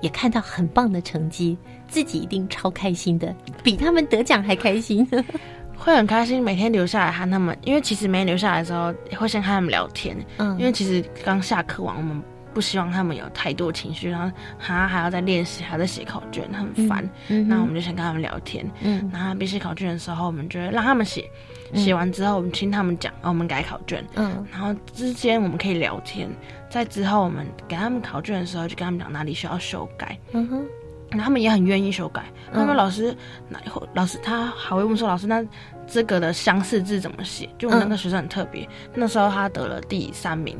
[0.00, 1.56] 也看到很棒的成绩，
[1.88, 5.06] 自己一定超开心的，比他们得奖还开心。
[5.76, 10.58] 会很开心，每天留下来和他们，因为其实没留下来的时候，会先和他们聊天，嗯。
[10.58, 12.20] 因为其实刚下课完，我们
[12.52, 17.08] 不希望他们有太多情绪，然后还还要再练习，还在写考卷，很烦。
[17.28, 19.08] 嗯那我们就先跟他们聊天，嗯。
[19.12, 21.30] 然后边写考卷的时候，我们就会让他们写，
[21.72, 21.80] 嗯。
[21.80, 24.44] 写完之后我们听他们讲，然后我们改考卷，嗯。
[24.50, 26.28] 然后之间我们可以聊天，
[26.68, 30.64] 在之后我们给他们考卷的时候，就跟他们讲哪里需要修改，嗯哼，
[31.10, 32.22] 他们也很愿意修改。
[32.52, 33.14] 嗯他们老师，
[33.48, 35.44] 那后老师他还会问说，老师那
[35.86, 37.48] 这个的相似字怎么写？
[37.58, 40.56] 就我那个学生很特别，那时候他得了第三名。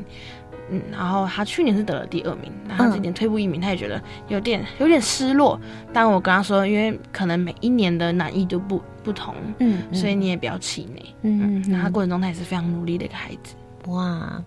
[0.71, 5.59] 嗯，然后他去年是得了第二名，然后他今年退步一名，他也觉得有点有点失落。
[5.91, 11.03] 但我跟他说，因为可能每一年的难易都不不同，嗯嗯所以你也不要气馁。
[11.23, 13.55] 嗯嗯那他过程中他也是非常努力的一个孩子。
[13.87, 14.39] 哇，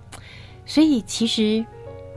[0.65, 1.65] 所以其实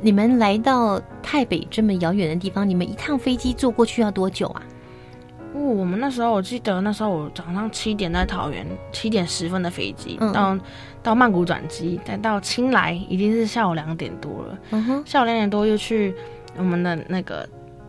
[0.01, 4.61] 你们来到台北这么遥远的地方，你们一趟飞机坐过去要多久啊？
[5.53, 10.57] 哦，我们那时候我记得那时候我早上七点在桃园，七点十分的飞机、嗯到
[11.01, 14.59] 到曼谷转机，再到青来已经是下午两点多了。
[14.71, 16.13] 嗯哼，下午两点多又去
[16.57, 17.47] 我们的那个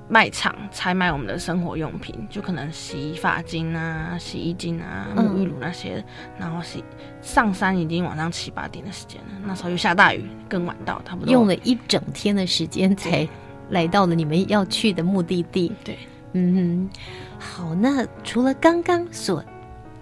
[0.09, 6.05] 卖场采买我们的生活用品，就可能洗发精啊、洗衣精啊、嗯沐浴乳那些，
[6.39, 6.85] 然后洗
[7.21, 9.29] 上山已经晚上七八点的时间了。
[9.45, 13.29] 那时候又下大雨，更晚到，差不多用了一整天的时间才
[13.71, 15.73] 来到了你们要去的目的地。
[15.83, 15.99] 对，
[16.35, 16.91] 嗯哼，
[17.39, 19.43] 好，那除了刚刚所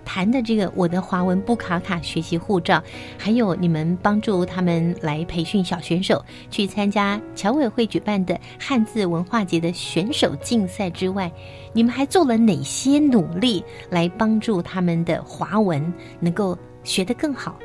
[0.04, 2.82] 谈的这个我的华文不卡卡学习护照，
[3.18, 11.30] 还有你们帮助他们来培训小选手去参加侨委会举办的汉字文化节的选手竞赛之外，
[11.72, 17.58] 你们还做了哪些努力来帮助他们的华文能够学得更好，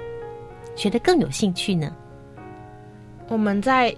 [0.76, 1.96] 学得更有兴趣呢？
[3.28, 3.96] 我们在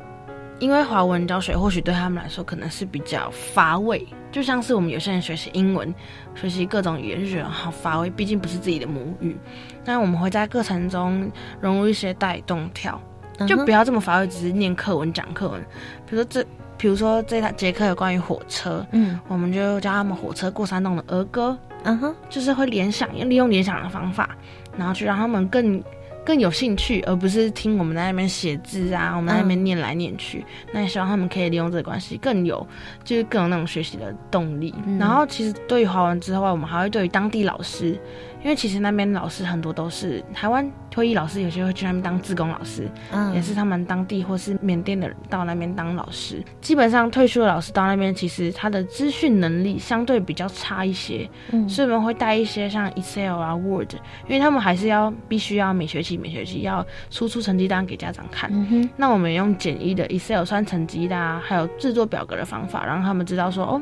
[0.61, 5.91] 因为华文教学或许对他们来说可能是比较乏味，就像是我们有些人学习英文、
[6.35, 9.35] 学习各种语言就觉得好乏味，毕竟不是自己的母语。
[9.83, 13.01] 那我们会在课程中融入一些带动跳，
[13.47, 15.59] 就不要这么乏味，只是念课文、讲课文。
[16.05, 16.45] 比如说这，
[16.77, 24.29] 比如说这堂节课有关于火车，嗯，我们就教他们火车过山洞的儿歌，嗯哼，就是会联想，利用联想的方法，
[24.77, 25.83] 然后去让他们更。
[26.25, 30.45] 更有兴趣，而不是听我们在那边写字啊，我们在那边念来念去。
[30.71, 32.65] 那也希望他们可以利用这个关系，更有
[33.03, 34.73] 就是更有那种学习的动力。
[34.99, 37.99] 然后，其实对于华文之外，我们还会对于当地老师。
[38.43, 46.43] 因为其实那边老师很多都是台湾退役老师，有些会去那边当自工老师，嗯，也是他们当地或是缅甸的人到那边当老师。
[46.59, 53.93] 基本上退休的老师到那边，其实他的资讯能力相对比较差一些，嗯，所以我们会带一些像 Excel 啊、Word，
[54.27, 58.51] 因为他们还是要必须要每学期每学期要输出成绩单给家长看。
[58.97, 63.81] 那我们用简易的 Excel 算成绩的啊，还有制作表格的方法，让他们知道说哦。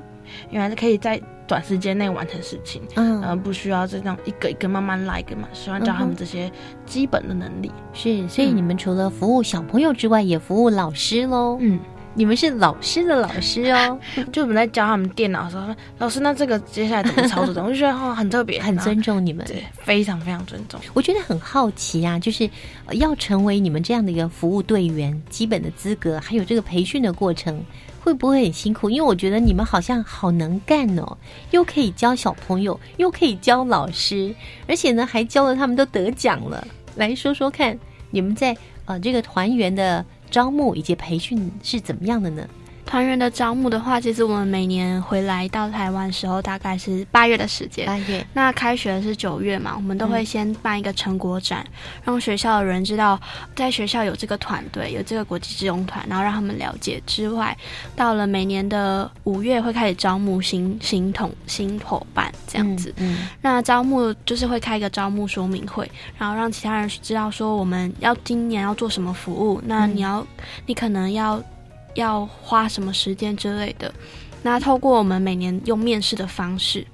[0.49, 6.51] 原来是可以在短时间内完成事情，嗯，呃，不需要这样一个一个慢慢来，嘛，喜欢教他们这些
[6.85, 7.71] 基本的能力。
[7.93, 11.57] 是，所以你们除了服务小朋友之外，也服务老师喽。
[11.59, 11.79] 嗯，
[12.13, 13.99] 你们是老师的老师哦。
[14.31, 17.63] 就我们在教他们电脑的时候，老师，那这个接下来怎么操作的？
[17.65, 20.79] 我就觉得哦，很特别，很尊重你们，对，非常非常尊重。
[20.93, 22.47] 我觉得很好奇啊，就是
[22.91, 27.59] 要成为你们这样的一个服务队员，基本的资格，还有这个培训的过程。
[28.01, 28.89] 会不会很辛苦？
[28.89, 31.17] 因为我觉得你们好像好能干哦，
[31.51, 34.33] 又可以教小朋友，又可以教老师，
[34.67, 36.65] 而且呢还教了他们都得奖了。
[36.95, 37.77] 来说说看，
[38.09, 42.47] 你们在呃这个团员的招募以及培训是怎么样的呢？
[42.89, 47.85] 团员的招募的话，其实我们每年回来到台湾时候，大概是八月的时间。
[47.85, 51.63] 八月，那开学是九月嘛，我们都会先办一个成果展，
[52.03, 53.21] 让学校的人知道
[53.55, 56.99] 在学校有这个团队，有这个国际志勇团，然后让他们了解。
[57.05, 57.55] 之外，
[57.95, 62.91] 到了每年的五月会开始招募新新同新伙伴这样子。
[62.97, 65.87] 嗯，那招募就是会开一个招募说明会，
[66.17, 69.61] 然后让其他人知道说我们要今年要做什么服务。
[69.63, 70.25] 那你要，
[70.65, 71.39] 你可能要。
[71.95, 73.93] 要花什么时间之类的？
[74.41, 76.85] 那透过我们每年用面试的方式，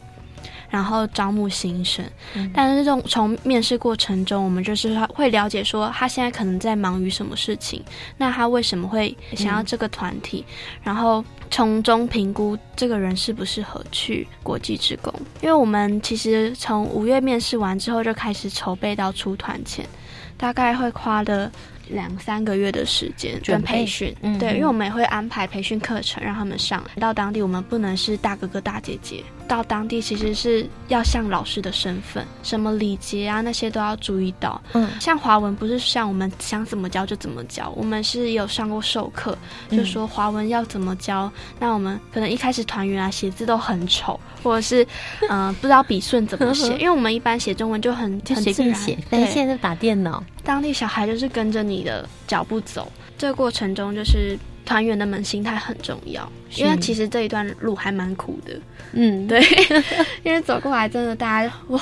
[0.67, 2.03] 然后招募新生。
[2.51, 7.83] 但是这种从面试过程中，我们就是会了解说他现在可能在忙于什么事情，
[8.17, 10.43] 那他为什么会想要这个团体？
[10.81, 15.13] 然后从中评估这个人适不适合去国际职工。
[15.41, 19.87] 因为我们其实从五月面试完之后就开始筹备到出团前，
[20.35, 21.51] 大概会花的。
[21.89, 26.83] 两三个月的时间跟培训，对，因为我们也会安排培训课程让他们上。
[26.99, 29.23] 到当地，我们不能是大哥哥大姐姐。
[29.47, 34.59] 到当地其实是要像老师的身份，什么礼节啊那些都要注意到。
[34.73, 39.37] 嗯，像华文不是像我们想怎么教就怎么教，我们是有上过授课，
[39.69, 41.31] 就说华文要怎么教。
[41.59, 44.85] 那我们可能一开始团员啊写字都很丑，或者是
[45.29, 50.23] 嗯不知道笔顺怎么写， 因为我们一般写中文就很很自然写，但是现在打电脑。
[50.45, 58.57] 当地小孩就是跟着你的脚步走，这个过程中就是团员的们心态很重要，因为其实这一段路还蛮苦的。
[58.93, 59.41] 嗯，对，
[60.23, 61.81] 因为走过来真的大家哇，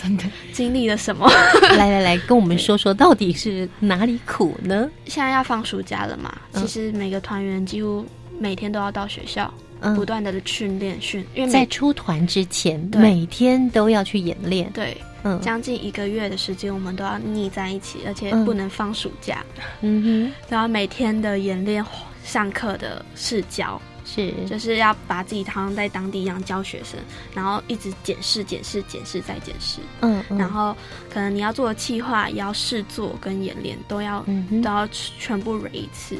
[0.00, 1.26] 真的经历了什么？
[1.76, 4.88] 来来来，跟我们说说到底是哪里苦呢？
[5.06, 8.04] 现在要放暑假了嘛，其实每个团员几乎
[8.38, 9.52] 每天都要到学校，
[9.96, 14.70] 不断的训练训，因为在出团之前每天都要去演练。
[14.72, 14.96] 对。
[15.24, 19.44] 嗯，将近一个月的时间，我们都要腻在一起，而且不能放暑假。
[19.80, 21.84] 嗯哼，然后每天的演练、
[22.24, 26.98] 上课的试教，是就是要把自己好像在当地一样教学生，
[27.34, 29.80] 然后一直检视、检视、检视再检视。
[30.00, 30.76] 嗯，然后
[31.08, 34.24] 可能你要做的计划，也要试做跟演练，都要
[34.62, 36.16] 都要全部 r 一次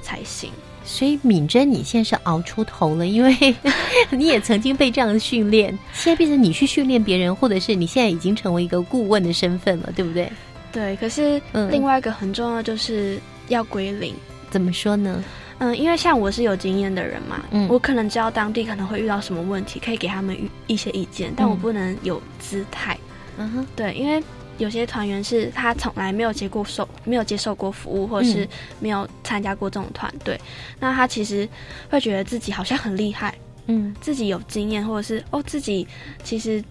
[0.00, 0.50] 才行。
[0.86, 3.54] 所以敏珍，你现在是熬出头了，因为
[4.10, 10.30] 你也曾经被这样的训练，现在变成你去训练别人，或者是你现在已经成为一个顾问的身份了，对不对？
[10.72, 10.96] 对。
[10.96, 14.14] 可是另外一个很重要就是要归零。
[14.48, 15.22] 怎么说呢？
[15.58, 22.96] 嗯，因为像我是有经验的人嘛，嗯，我可能知道当地可能会遇到什么问题，可以给他们一些意见，但我不能有姿态。
[23.38, 24.22] 嗯哼，对，因为。
[24.58, 28.48] 有些团员是他从来没有接过受，没有接受过服务，或者是
[28.80, 30.40] 没有参加过这种团队，
[30.80, 31.48] 那他其实
[31.90, 33.34] 会觉得自己好像很厉害，
[33.66, 35.86] 嗯，自己有经验，或者是哦自己
[36.24, 36.62] 其实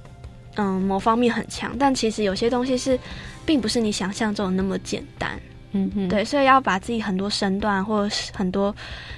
[0.55, 2.97] 嗯某方面很强，但其实有些东西是
[3.45, 5.39] 并不是你想象中的那么简单。
[5.75, 8.73] 嗯哼，对，所以要把自己很多身段或者是很多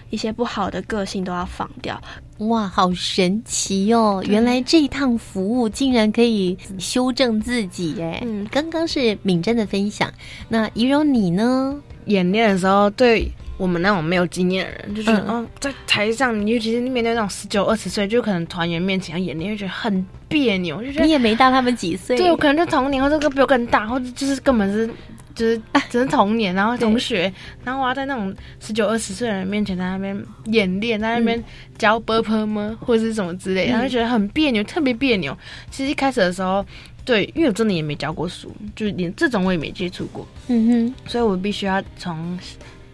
[0.10, 2.02] 一些不好的个性都要放掉。
[2.40, 4.24] 哇，好神奇哦！
[4.28, 8.22] 原来这一趟服务竟然可以修正自己哎。
[8.26, 10.12] 嗯，刚刚是敏珍的分享，
[10.50, 11.80] 那怡柔你呢？
[12.06, 24.90] 演练的时候，对我们那种没有经验的人，就觉得哦，在台上，尤其是面对那种十九、二十岁，就可能团员面前要演练，就觉得很别扭，就觉得你也没大他们几岁，对，我可能就同年，或者个比我更大，或者就是根本是。
[25.38, 27.32] 就是只是童年，然后同学，
[27.64, 31.42] 然后我要在那种十九二十岁的人面前在那边演练，在那边
[31.78, 35.38] 教 b u 吗，或者是什么之类，然后就觉得很别扭，特别别扭。
[35.70, 36.66] 其实一开始的时候，
[37.06, 42.38] 对，因为我真的也没教过书，就是连这种我也没接触过，嗯哼，所以我必须要从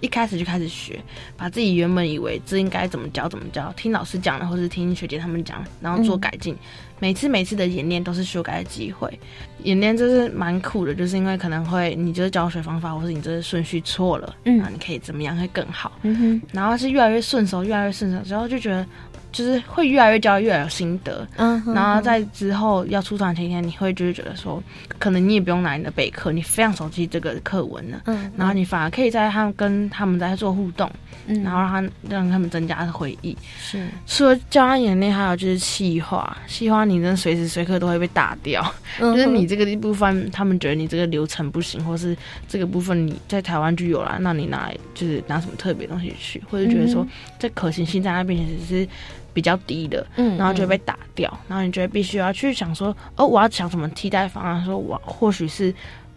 [0.04, 1.00] 一开始就开始学，
[1.38, 6.54] 把自己原本以为这应该怎么教怎么教，听老师讲的，或是听学姐他们讲，然后做改进。
[7.00, 9.18] 每次每次的演练都是修改的机会，
[9.64, 18.86] 演练就是蛮苦的，就是因为可能会你就是教学方法，或是你这个顺序错了，嗯，你可以怎么样会更好，嗯哼，然后是越来越顺手，越来越顺手之后就觉得。
[19.34, 21.28] 就是会越来越教，越来越有心得。
[21.38, 24.64] 嗯，然后在之后要出团前一天，你会就是觉得说，
[25.00, 28.02] 可能你也不用拿你的备课，你非常熟悉这个课文了。
[28.06, 30.90] 嗯，然后你反而可以在他们跟他们在做互动，
[31.26, 33.36] 嗯，然后让他让他们增加回忆。
[33.58, 38.64] 是，除了教他演练，还有就是气话，气话你真的随时随刻都会被打掉。
[39.00, 42.16] 就是你这个一部分，他们觉得你这个流程不行，或是
[42.48, 47.04] 这个部分你在台湾就有了，那你拿来就是拿什么特别东西去，或者觉得说
[47.40, 48.88] 这可行性在那边其实是。
[49.34, 54.64] 比较低的，嗯，然后就会被打掉，然后你觉得必须要去想说，哦，我要想什么替代方案？
[54.64, 55.74] 说我或许是，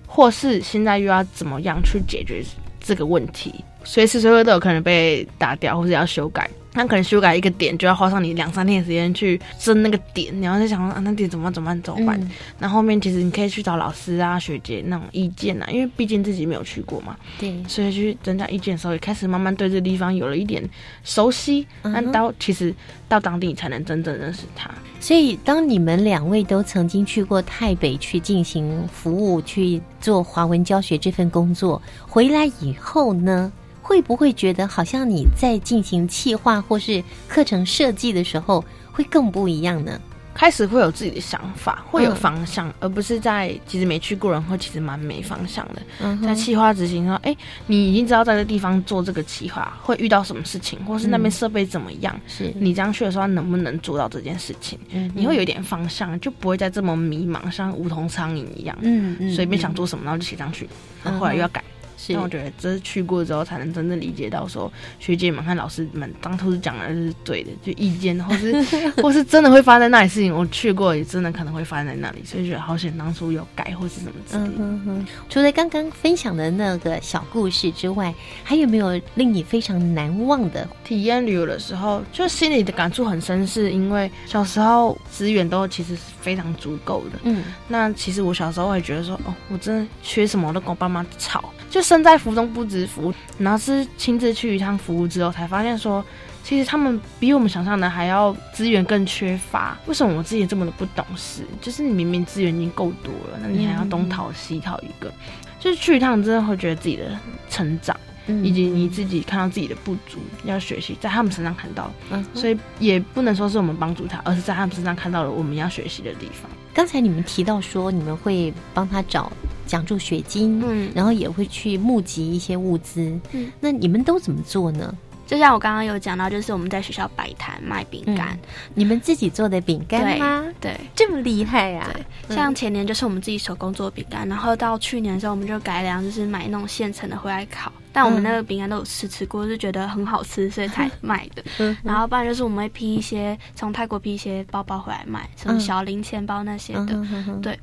[0.07, 2.45] 或是现在又要怎么样去解决
[2.81, 3.65] 这个问题？
[3.85, 6.51] 随时随刻都有可能被打掉，或者要修改。
[6.77, 12.31] 那可能修改一个点就要花上你两三天的时间去争那个点，然后在想啊，那点怎么怎么办怎么办？
[12.59, 17.17] 那后面其实你可以去找老师啊、学姐那种意见啊，因为毕竟自己没有去过嘛。
[17.39, 20.63] 对，所以去增加意见的时候，也开始慢慢对这个地方有了一点
[21.03, 21.67] 熟悉。
[21.83, 22.75] 那到其实
[23.09, 24.71] 到当地才能真正认识他。
[25.01, 33.51] 所以当你们两位都曾经去过台北去进行服务、去做华文教学这份工作，回来以后呢？
[33.87, 40.01] 会不会觉得好像你在进行企划或是课程设计的时候会更不一样呢？
[40.35, 46.17] 开始会有自己的想法，会有方向，而不是在其实没去过人会其实蛮没方向的。
[46.21, 47.35] 在企划执行说，哎，
[47.69, 54.77] 你已经知道在这地方做这个企划会遇到什么事情，或是那边设备怎么样，是你这样去的时候能不能做到这件事情？
[55.15, 60.69] 你会有一点方向，就不会再这么迷茫，像无头苍蝇一样，嗯嗯，随便想做什么然后就写上去，
[61.05, 61.63] 然后后来又要改。
[62.09, 68.63] 但我觉得，这是去过之后才能真正理解到，说学姐们和老师们当初是讲的是对的，就意见，或是
[69.03, 75.07] 或是真的会发生在那里事情，我去过也真的可能会发生在那里，所以觉得好险当初有改或是什么之类的。
[75.29, 82.03] 除了刚刚分享的那个小故事之外，还有没有令你非常难忘的体验旅游的时候？
[82.13, 87.19] 就心里的感触很深，是因为小时候资源都其实是非常足够的。
[87.25, 91.53] 嗯，那其实我小时候会觉得说，哦，我真的缺什么，我都跟我爸妈吵。
[91.71, 96.05] 就身在福中不知福，然后是亲自去一趟服务之后，才发现说，
[96.43, 99.77] 其实他们比我们想象的还要资源更缺乏。
[99.87, 101.43] 为什么我自己这么的不懂事？
[101.61, 105.13] 就是你明明资源已经够多了，那你还要东讨西讨一个？
[105.59, 107.19] 就是去一趟，真的会觉得自己的
[107.51, 107.97] 成长，
[108.43, 111.91] 以及你自己看到自己的不足，要学习在他们身上看到。
[112.11, 116.49] 嗯，所以也不能说是我们帮助他，而是在他们身上看到了我们要学习的地方。
[116.73, 119.33] 刚才你们提到说，你们会帮他找
[119.67, 124.95] 奖助学金，嗯，然后也会去募集一些物资，嗯，那你们都怎么做呢？
[125.27, 128.39] 就像我刚刚有讲到，就是我们在学校摆摊卖饼干，
[128.75, 130.45] 你们自己做的饼干吗？
[130.61, 131.91] 对，这么厉害呀！
[132.29, 137.73] 对，像前年就是我们自己手工做饼干，然后到去年的时候，我们就改良，就是买那种现成的回来烤。
[137.97, 141.43] 但我们那个饼干都有试吃过，就觉得很好吃，所以才 卖的。
[141.83, 147.03] 然后不然就是我们会批一些从泰国批一些包包回来卖，什么小零钱包那些的。
[147.41, 147.59] 对，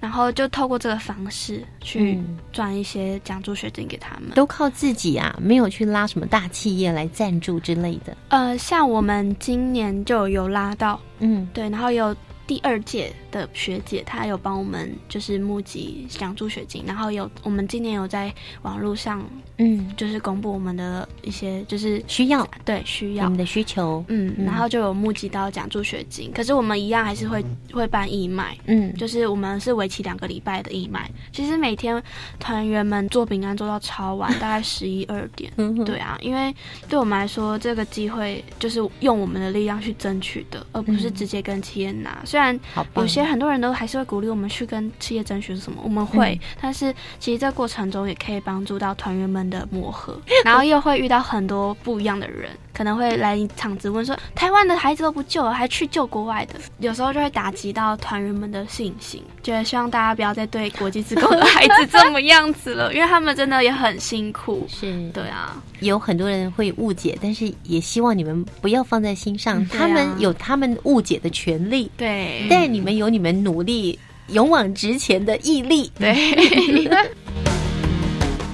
[0.00, 2.20] 然后就透过这个方式去
[2.52, 4.30] 赚一些奖助学金给他们。
[4.34, 8.16] 都靠自己啊，没有去拉什么大企业来赞助之类的。
[8.30, 12.12] 呃，像我们今年就有拉到，嗯，对，然后有。
[12.46, 18.32] 第二届的学姐，她有帮我们就是募集奖助学金，然后有我们今年有在
[18.62, 19.24] 网络上，
[19.58, 23.24] 嗯，就是公布我们的一些就是需要，对需要。
[23.24, 26.30] 我们的需求，嗯，然后就有募集到奖助学金。
[26.32, 31.10] 可是我们一样还是会会办义卖，嗯，就是我们是为期两个礼拜的义卖。
[31.32, 32.00] 其实每天
[32.38, 35.52] 团员们做饼干做到超晚， 大概十一二点，
[35.84, 36.54] 对啊，因为
[36.88, 42.22] 对我们来说，这个机会就是用我们的力量去争取的，而不是直接跟企业拿。
[42.36, 42.60] 虽然
[42.96, 46.58] 有些很多人都还是会鼓励我们去跟企业争取什么，我们会，嗯。
[46.60, 64.66] 但是其实这过程中也可以帮助到团员们的磨合， 然后又会遇到很多不一样的人，可能会来场质问说，台湾的孩子都不救了，还去救国外的，有时候就会打击到团员们的信心，觉得希望大家不要再对国际职工的孩子这么样子了， 因为他们真的也很辛苦。
[64.68, 73.98] 是，对啊，有很多人会误解，但是也希望你们不要放在心上，他们有他们误解的权利，对，但你们有你们努力、
[74.28, 75.90] 勇往直前的毅力。
[75.98, 76.96] 对。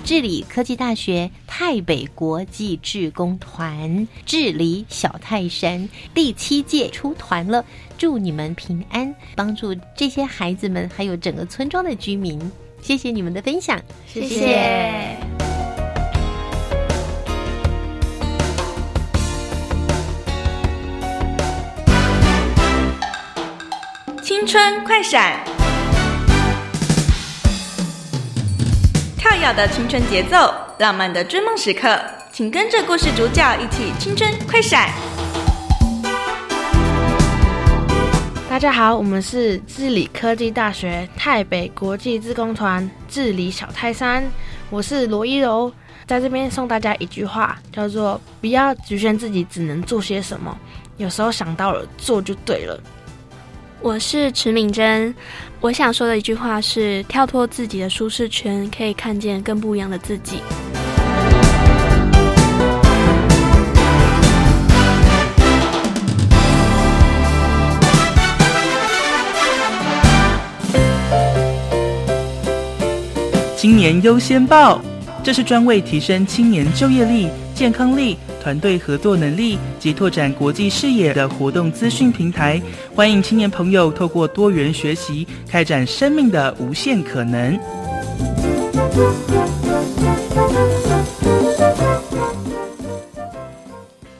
[0.04, 7.64] 治理科技大学太北国际志工团治理小泰山第七届出团了，
[7.96, 12.38] 祝你们平安，帮助这些孩子们，还有整个村庄的居民。
[12.82, 13.80] 谢谢你们的分享，
[14.12, 15.21] 谢谢。
[24.42, 25.38] 青春快闪，
[29.16, 31.96] 跳跃的青春节奏，浪漫的追梦时刻，
[32.32, 34.90] 请跟着故事主角一起青春快闪。
[38.50, 44.24] 大家好，我们是治理科技大学台北国际自工团治理小泰山，
[44.70, 45.72] 我是罗一柔，
[46.04, 50.58] 在这边送大家一句话，叫做“不要局限自己只能做些什么，
[50.96, 52.76] 有时候想到了做就对了”。
[53.84, 55.12] 我是池敏珍，
[55.60, 60.40] 我想说的一句话是：跳脱自己的舒适圈，可以看见更不一样的自己。
[73.56, 74.80] 青年优先报，
[75.24, 82.60] 这是专为提升青年就业力、健康力、团队合作能力及拓展国际视野的活动资讯平台。
[82.92, 87.56] 欢迎青年朋友透过多元学习，开展生命的无限可能。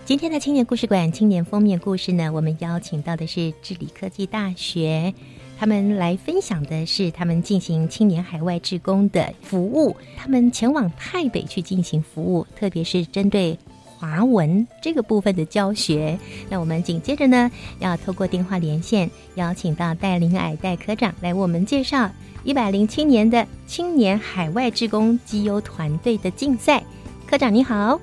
[0.04, 5.12] 今天的青年故事馆青年封面故事呢，我们邀请到的是治理科技大学，
[5.58, 13.58] 他们来分享的是他们进行青年海外志工的服务，他们前往台北去进行服务，特别是针对
[14.03, 16.18] 华文这个部分的教学。
[16.48, 17.48] 那我们紧接着呢，
[17.78, 22.11] 要透过电话连线，邀请到戴林矮戴科长来为我们介绍
[22.42, 26.82] 一百零七年的青年海外志工绩优团队的竞赛。
[27.28, 28.00] 科长你好。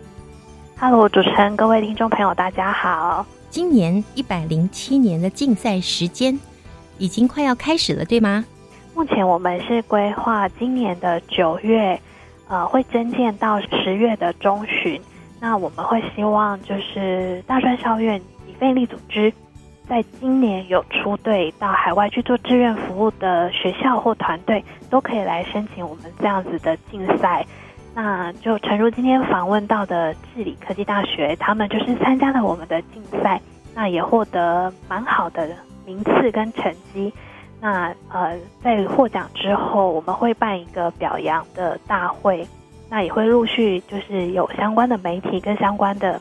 [0.78, 3.26] Hello，主持人，各位听众朋友，大家好。
[3.50, 6.39] 今年一百零七年的竞赛时间
[6.97, 8.45] 已经快要开始了，对吗？
[8.95, 12.00] 目前我们是规划今年的九月，
[12.47, 14.97] 呃，会增建到十月的中旬。
[15.42, 19.34] 那我们会希望就是大专校院以非利组织，
[19.88, 27.46] 在今年有出队到海外去做志愿服务的学校或团队，都可以来申请我们这样子的竞赛。
[27.96, 33.42] 那就诚如今天访问到的治理科技大学，他们就是参加了我们的竞赛，
[33.74, 35.50] 那也获得蛮好的
[35.86, 37.12] 名次跟成绩。
[37.62, 42.48] 那呃，在获奖之后，我们会办一个表扬的大会，
[42.90, 46.20] 那也会陆续就是有相关的媒体跟相关的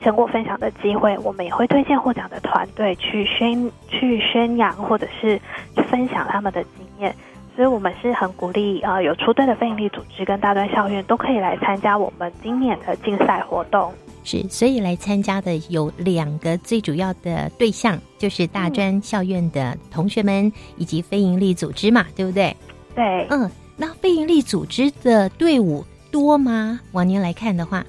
[0.00, 5.38] 成果分享的机会，我们也会推荐获奖的团队去宣去宣扬或者是
[5.74, 7.14] 去分享他们的经验。
[7.56, 13.92] 所以我们是很鼓励呃有出队的非营利组织跟大专校院都可以来参加我们今年的竞赛活动。
[14.22, 22.54] 是，所以来参加的有两个最主要的对象，就是大专校院的同学们以及非营利组织嘛，对不对？
[22.94, 23.26] 对。
[23.30, 23.50] 嗯，
[23.80, 26.80] 那非营利组织的队伍多吗？
[26.92, 27.84] 往年来看的话，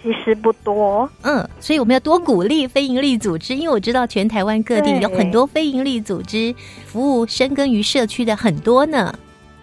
[0.00, 1.10] 其实不多。
[1.22, 6.54] 嗯，所以我们要多鼓励非营利组织，因为我知道全台湾各地有很多非营利组织
[6.86, 9.12] 服务深耕于社区的很多呢。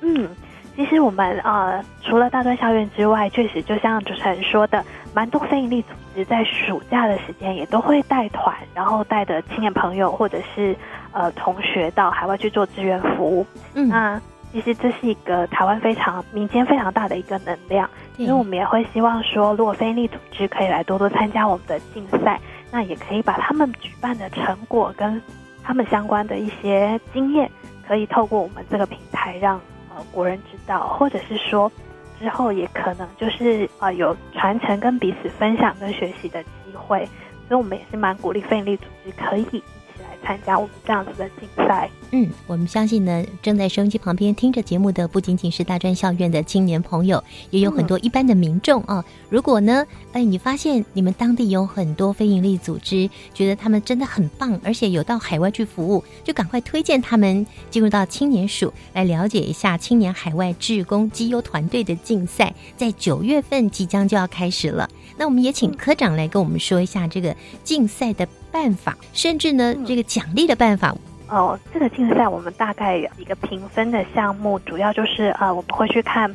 [0.01, 0.27] 嗯，
[0.75, 10.75] 其实我们呃除了大专校院之外，确实就像主持人说的，蛮多非营利组织在暑假的时间也都会带团，然后带着青年朋友或者是
[11.13, 13.45] 呃同学到海外去做志愿服务。
[13.75, 22.39] 嗯，那其实这是一个台湾非常民间非常大的一个能量，所以我们也会希望说，如果非营利组织可以来多多参加我们的竞赛，
[22.69, 25.21] 那也可以把他们举办的成果跟
[25.63, 27.49] 他们相关的一些经验，
[27.87, 29.59] 可以透过我们这个平台让
[29.95, 31.71] 呃国人知道，或者是说
[32.19, 37.05] 之后也可能就是呃有传承跟彼此分享跟学习的机会，
[37.47, 39.63] 所以我们也是蛮鼓励非营利组织可以一起
[39.99, 41.89] 来参加我们这样子的竞赛。
[42.13, 49.03] 嗯，我们相信呢，正在收音机旁边听着节目的不仅仅是大专校院的青年朋友，也有很多一般的民众啊。
[49.29, 64.89] 如果呢，哎，你发现你们当地有很多非营利组织，觉得他们真的很棒，而且有到海外去服务，就赶快推荐他们进入到青年署来了解一下青年海外志工绩优团队的竞赛，在九月份即将就要开始了。
[65.17, 67.33] 那我们也请科长来跟我们说一下这个
[67.63, 70.93] 竞赛的办法，甚至呢，这个奖励的办法。
[71.31, 76.29] 哦，这个竞赛我们大概有几个评分的项目，主要就是呃，我们会去看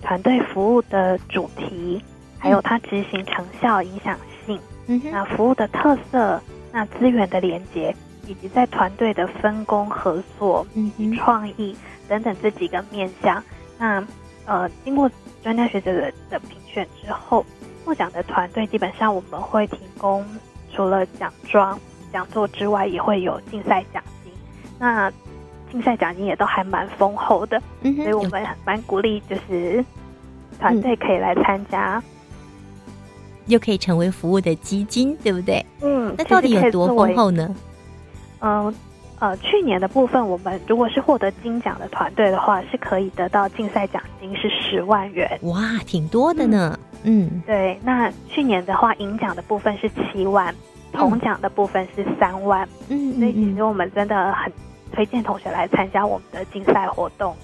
[0.00, 2.02] 团队服务的主题，
[2.38, 6.40] 还有它执行成效、影响性，嗯，那服务的特色，
[6.72, 7.94] 那资源的连接，
[8.26, 11.76] 以及在团队的分工合作、以及创意
[12.08, 13.44] 等等这几个面向。
[13.78, 14.02] 那
[14.46, 15.10] 呃，经过
[15.42, 17.44] 专家学者的的评选之后，
[17.84, 20.24] 获奖的团队基本上我们会提供
[20.72, 21.78] 除了奖状、
[22.10, 24.02] 讲座之外，也会有竞赛奖。
[24.80, 25.12] 那
[25.70, 29.84] 竞赛奖金也都还蛮丰厚的，所以我们蛮鼓励，就是
[30.58, 32.02] 团队可以来参加，
[33.46, 35.64] 又可以成为服务的基金，对不对？
[35.82, 37.54] 嗯，那到底有多丰厚呢？
[38.40, 38.74] 嗯
[39.20, 46.76] 呃，去年的部分，我们如果是获得金奖的团队的话，是可以得到竞赛奖金是十万元，哇，挺多的呢。
[47.02, 47.78] 嗯，对。
[47.84, 50.54] 那去年的话，银奖的部分是七万，
[50.90, 52.66] 铜奖的部分是三万。
[52.88, 54.50] 嗯，所以其实我们真的很。
[54.92, 57.34] 推荐同学来参加我们的竞赛活动，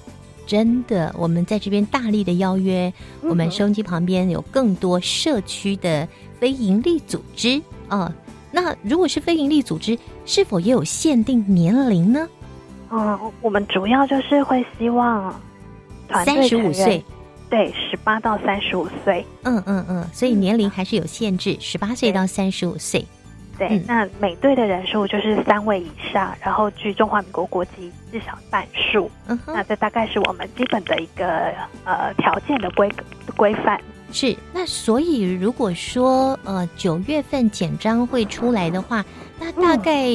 [0.47, 2.93] 真的，我们在这边大力的邀约，
[3.23, 6.07] 我们收音机旁边有更多社区的
[6.39, 8.13] 非营利组织啊。
[8.53, 12.29] 那如果是非营利组织，是否也有限定年龄呢？
[12.91, 15.35] 嗯，我们主要就是会希望
[16.25, 17.05] 三十五岁，
[17.51, 19.27] 对，十八到三十五岁。
[19.43, 23.05] 嗯嗯嗯，所以年龄还是有限制，十八岁到三十五岁。
[23.59, 29.11] 对，那每队的人数就是三位以上，然后居中华民国国籍至少半数。
[29.29, 31.51] 嗯哼，那这大概是我们基本的一个
[31.85, 32.91] 呃条件的规
[33.35, 33.81] 规范。
[34.13, 39.03] 是，那所以如果说呃九月份简章会出来的话，
[39.41, 40.11] 那大概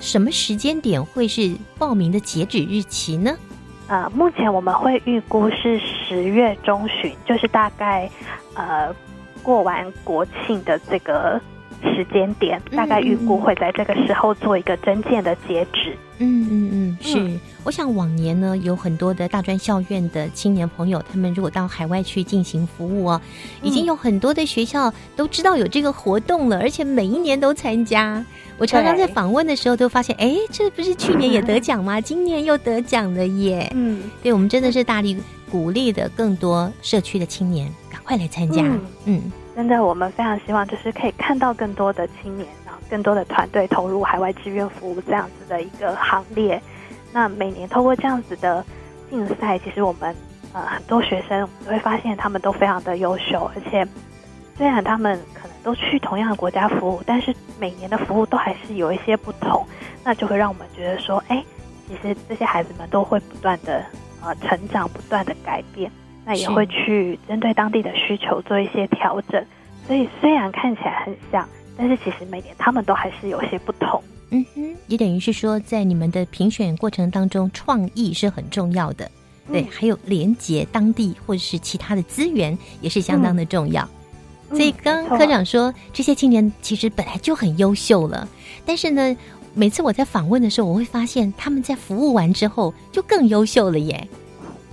[0.00, 3.36] 什么时间点会是报名的截止日期呢？
[3.86, 8.10] 呃，目前我们会预估是十月中旬，就是大概
[8.54, 8.92] 呃
[9.44, 11.40] 过完国庆的这个。
[11.82, 15.96] 时间点大概预估会在这个时候做一个真件的截止。
[16.18, 17.40] 嗯嗯嗯，是。
[17.64, 23.20] 我想往年呢，有很多的大专校院的青年朋友，他们如果到海外去进行服务哦，
[23.62, 28.24] 已经有很多的学校都知道有这个活动了，而且每一年都参加。
[28.58, 31.98] 我常常在访问的时候都发现，哎，这不是去年也得奖吗？
[32.02, 33.70] 今年又得奖了耶！
[33.74, 35.16] 嗯，对我们真的是大力
[35.50, 38.62] 鼓励的，更多社区的青年赶快来参加。
[39.06, 39.22] 嗯。
[39.54, 46.60] 真的，我们非常希望就是可以看到更多的青年，然后更多的团队投入海外志愿服务这样子的一个行列。
[47.12, 48.64] 那每年透过这样子的
[49.10, 50.16] 竞赛，其实我们
[50.54, 53.86] 呃很多学生都会发现他们都非常的优秀，而且
[54.56, 59.66] 虽然他们可能都去同样的国家服务，但是每年的服务都还是有一些不同，
[60.02, 61.44] 那就会让我们觉得说，哎，
[61.86, 63.84] 其实这些孩子们都会不断的
[64.22, 65.92] 呃成长，不断的改变。
[66.24, 69.44] 那也会去针对当地的需求做一些调整，
[69.86, 74.02] 所以虽然看起来很像，但是其实每年他们都还是有些不同。
[74.30, 79.10] 嗯哼，也等于是说，在你们的评选过程当中，创意是很重要的，
[79.50, 83.86] 对，还有连接当地或者是其他的资源也是相当的重要。
[84.50, 88.28] 所以刚科长说，这些青年其实本来就很优秀了，
[88.64, 89.16] 但是呢，
[89.54, 94.08] 每次我在访问的时候，我会发现他们在服务完之后就更优秀了耶。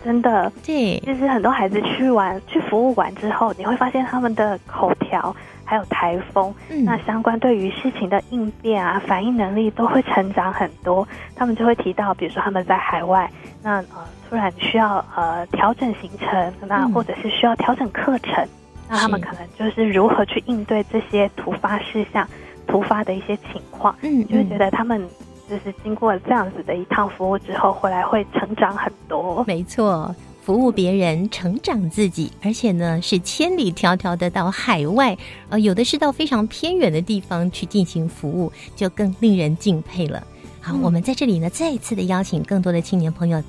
[0.03, 5.35] 真的，对，其实很多孩子去玩去服务完之后，你会发现他们的口条
[5.65, 6.53] 还有台风，
[6.85, 11.07] 那相关对于事情的应变啊、反应能力都会成长很多。
[11.35, 13.29] 他们就会提到，比如说他们在海外，
[13.61, 18.47] 那呃突然需要呃调整行程，那或者是需要调整课程，
[18.87, 22.27] 那他们可能就是如何去应对这些突发事项、
[22.67, 25.07] 突发的一些情况，嗯，就会觉得他们。
[25.49, 29.43] 就是经过这样子的一趟服务之后，回来会成长很多。
[29.47, 35.17] 没错，服务别人，成长自己，而且呢是千里迢迢的到海外，
[35.49, 40.23] 呃，有的是到非常偏远的地方去进行服务，就更令人敬佩了。
[40.61, 43.41] 好，我们在这里呢再一次的邀请更多的青年朋友，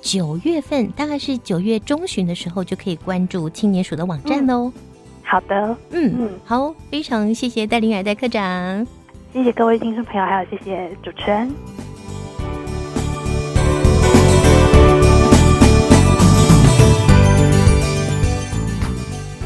[0.00, 4.72] 九月份大概是九月中旬的时候就可以关注青年署的网站喽。
[5.22, 8.97] 好的，嗯嗯，好，非常谢谢戴琳尔戴科长。
[9.30, 11.48] 谢谢各位听众朋友，还有谢谢主持人。《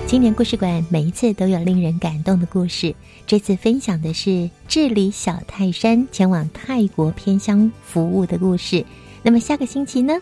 [0.07, 2.95] 青年故事馆每一次都有令人感动的故事。
[3.27, 8.85] 这次分享的是治理小泰山前往泰国偏乡服务的故事。
[9.23, 10.15] 那么下个星期呢？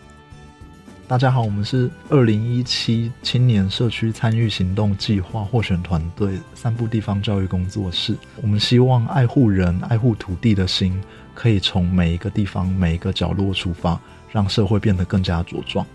[1.11, 8.15] 大家好，我们是二零一七青年社区参与行动计划获选团队三部地方教育工作室。
[8.41, 10.97] 我们希望爱护人、爱护土地的心，
[11.33, 13.99] 可以从每一个地方、每一个角落出发，
[14.31, 15.85] 让社会变得更加茁壮。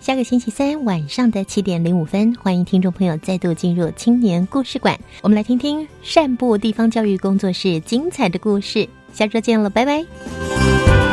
[0.00, 8.86] 下个星期三晚上的七点零五分，欢迎听众朋友再度进入青年故事馆，我们来听听善部地方教育工作室精彩的故事。
[9.14, 11.07] 下周见了，拜拜。